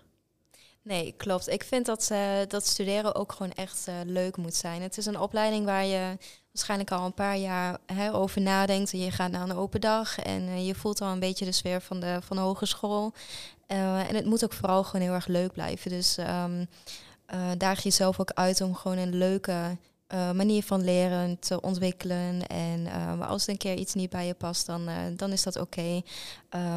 Nee, 0.83 1.13
klopt. 1.17 1.49
Ik 1.49 1.63
vind 1.63 1.85
dat, 1.85 2.09
eh, 2.11 2.37
dat 2.47 2.65
studeren 2.65 3.15
ook 3.15 3.31
gewoon 3.31 3.51
echt 3.51 3.87
eh, 3.87 3.95
leuk 4.05 4.37
moet 4.37 4.55
zijn. 4.55 4.81
Het 4.81 4.97
is 4.97 5.05
een 5.05 5.19
opleiding 5.19 5.65
waar 5.65 5.85
je 5.85 6.17
waarschijnlijk 6.51 6.91
al 6.91 7.05
een 7.05 7.13
paar 7.13 7.37
jaar 7.37 7.77
hè, 7.85 8.13
over 8.13 8.41
nadenkt. 8.41 8.93
En 8.93 8.99
je 8.99 9.11
gaat 9.11 9.31
naar 9.31 9.49
een 9.49 9.55
open 9.55 9.81
dag 9.81 10.19
en 10.19 10.47
eh, 10.47 10.67
je 10.67 10.75
voelt 10.75 11.01
al 11.01 11.11
een 11.11 11.19
beetje 11.19 11.45
de 11.45 11.51
sfeer 11.51 11.81
van 11.81 11.99
de, 11.99 12.19
van 12.21 12.37
de 12.37 12.43
hogeschool. 12.43 13.13
En 13.67 14.15
het 14.15 14.25
moet 14.25 14.43
ook 14.43 14.53
vooral 14.53 14.83
gewoon 14.83 15.01
heel 15.01 15.13
erg 15.13 15.27
leuk 15.27 15.51
blijven. 15.51 15.91
Dus 15.91 16.17
um, 16.17 16.67
daag 17.57 17.83
jezelf 17.83 18.19
ook 18.19 18.31
uit 18.31 18.61
om 18.61 18.75
gewoon 18.75 18.97
een 18.97 19.15
leuke 19.15 19.77
uh, 20.13 20.31
manier 20.31 20.63
van 20.63 20.83
leren 20.83 21.39
te 21.39 21.61
ontwikkelen. 21.61 22.47
En 22.47 22.79
uh, 22.79 23.29
als 23.29 23.43
er 23.43 23.49
een 23.49 23.57
keer 23.57 23.75
iets 23.75 23.93
niet 23.93 24.09
bij 24.09 24.27
je 24.27 24.33
past, 24.33 24.65
dan, 24.65 24.89
uh, 24.89 24.95
dan 25.15 25.31
is 25.31 25.43
dat 25.43 25.55
oké. 25.55 26.01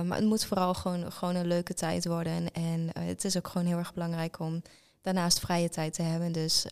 Maar 0.04 0.16
het 0.16 0.24
moet 0.24 0.44
vooral 0.44 0.74
gewoon, 0.74 1.12
gewoon 1.12 1.34
een 1.34 1.46
leuke 1.46 1.74
tijd 1.74 2.06
worden. 2.06 2.52
En 2.52 2.88
het 2.98 3.24
is 3.24 3.36
ook 3.36 3.48
gewoon 3.48 3.66
heel 3.66 3.78
erg 3.78 3.94
belangrijk 3.94 4.38
om 4.38 4.62
daarnaast 5.02 5.40
vrije 5.40 5.68
tijd 5.68 5.94
te 5.94 6.02
hebben. 6.02 6.32
Dus 6.32 6.66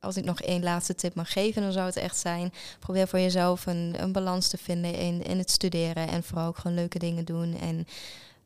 als 0.00 0.16
ik 0.16 0.24
nog 0.24 0.40
één 0.40 0.62
laatste 0.62 0.94
tip 0.94 1.14
mag 1.14 1.32
geven, 1.32 1.62
dan 1.62 1.72
zou 1.72 1.86
het 1.86 1.96
echt 1.96 2.16
zijn: 2.16 2.52
probeer 2.78 3.08
voor 3.08 3.18
jezelf 3.18 3.66
een, 3.66 3.94
een 3.98 4.12
balans 4.12 4.48
te 4.48 4.58
vinden 4.58 4.94
in, 4.94 5.22
in 5.22 5.38
het 5.38 5.50
studeren. 5.50 6.08
En 6.08 6.22
vooral 6.22 6.46
ook 6.46 6.58
gewoon 6.58 6.76
leuke 6.76 6.98
dingen 6.98 7.24
doen. 7.24 7.58
En 7.58 7.86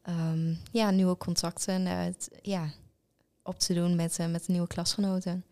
um, 0.08 0.58
ja, 0.72 0.90
nieuwe 0.90 1.16
contacten 1.16 2.14
ja, 2.42 2.68
op 3.42 3.58
te 3.58 3.74
doen 3.74 3.96
met, 3.96 4.18
met 4.30 4.48
nieuwe 4.48 4.66
klasgenoten. 4.66 5.44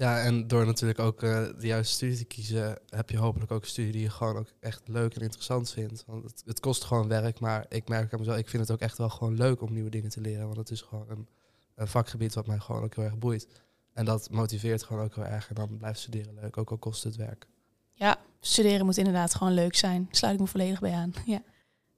Ja, 0.00 0.20
en 0.20 0.48
door 0.48 0.66
natuurlijk 0.66 0.98
ook 0.98 1.22
uh, 1.22 1.46
de 1.58 1.66
juiste 1.66 1.94
studie 1.94 2.16
te 2.16 2.24
kiezen, 2.24 2.78
heb 2.88 3.10
je 3.10 3.18
hopelijk 3.18 3.50
ook 3.50 3.62
een 3.62 3.68
studie 3.68 3.92
die 3.92 4.02
je 4.02 4.10
gewoon 4.10 4.36
ook 4.36 4.48
echt 4.60 4.88
leuk 4.88 5.14
en 5.14 5.20
interessant 5.20 5.70
vindt. 5.70 6.04
Want 6.06 6.24
het, 6.24 6.42
het 6.46 6.60
kost 6.60 6.84
gewoon 6.84 7.08
werk, 7.08 7.40
maar 7.40 7.66
ik 7.68 7.88
merk 7.88 8.12
aan 8.12 8.18
mezelf, 8.18 8.38
ik 8.38 8.48
vind 8.48 8.62
het 8.62 8.72
ook 8.72 8.80
echt 8.80 8.98
wel 8.98 9.08
gewoon 9.08 9.36
leuk 9.36 9.62
om 9.62 9.72
nieuwe 9.72 9.90
dingen 9.90 10.10
te 10.10 10.20
leren. 10.20 10.44
Want 10.44 10.56
het 10.56 10.70
is 10.70 10.80
gewoon 10.80 11.06
een, 11.08 11.28
een 11.74 11.88
vakgebied 11.88 12.34
wat 12.34 12.46
mij 12.46 12.58
gewoon 12.58 12.82
ook 12.82 12.94
heel 12.94 13.04
erg 13.04 13.18
boeit. 13.18 13.46
En 13.92 14.04
dat 14.04 14.30
motiveert 14.30 14.82
gewoon 14.82 15.04
ook 15.04 15.14
heel 15.14 15.24
erg. 15.24 15.48
En 15.48 15.54
dan 15.54 15.76
blijft 15.76 16.00
studeren 16.00 16.34
leuk, 16.40 16.56
ook 16.56 16.70
al 16.70 16.78
kost 16.78 17.04
het 17.04 17.16
werk. 17.16 17.46
Ja, 17.92 18.16
studeren 18.40 18.86
moet 18.86 18.96
inderdaad 18.96 19.34
gewoon 19.34 19.54
leuk 19.54 19.74
zijn. 19.74 20.04
Daar 20.04 20.16
sluit 20.16 20.34
ik 20.34 20.40
me 20.40 20.46
volledig 20.46 20.80
bij 20.80 20.92
aan. 20.92 21.12
Ja. 21.24 21.42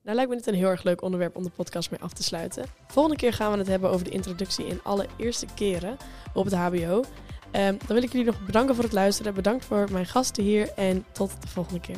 Nou 0.02 0.16
lijkt 0.16 0.30
me 0.30 0.36
dit 0.36 0.46
een 0.46 0.54
heel 0.54 0.68
erg 0.68 0.82
leuk 0.82 1.02
onderwerp 1.02 1.36
om 1.36 1.42
de 1.42 1.50
podcast 1.50 1.90
mee 1.90 2.00
af 2.00 2.12
te 2.12 2.22
sluiten. 2.22 2.64
Volgende 2.86 3.18
keer 3.18 3.32
gaan 3.32 3.52
we 3.52 3.58
het 3.58 3.66
hebben 3.66 3.90
over 3.90 4.04
de 4.04 4.10
introductie 4.10 4.66
in 4.66 4.82
alle 4.82 5.06
eerste 5.16 5.46
keren 5.54 5.96
op 6.34 6.44
het 6.44 6.54
HBO. 6.54 7.04
Um, 7.52 7.78
dan 7.86 7.96
wil 7.96 8.02
ik 8.02 8.12
jullie 8.12 8.26
nog 8.26 8.46
bedanken 8.46 8.74
voor 8.74 8.84
het 8.84 8.92
luisteren. 8.92 9.34
Bedankt 9.34 9.64
voor 9.64 9.88
mijn 9.90 10.06
gasten 10.06 10.44
hier 10.44 10.72
en 10.76 11.04
tot 11.12 11.32
de 11.40 11.48
volgende 11.48 11.80
keer. 11.80 11.96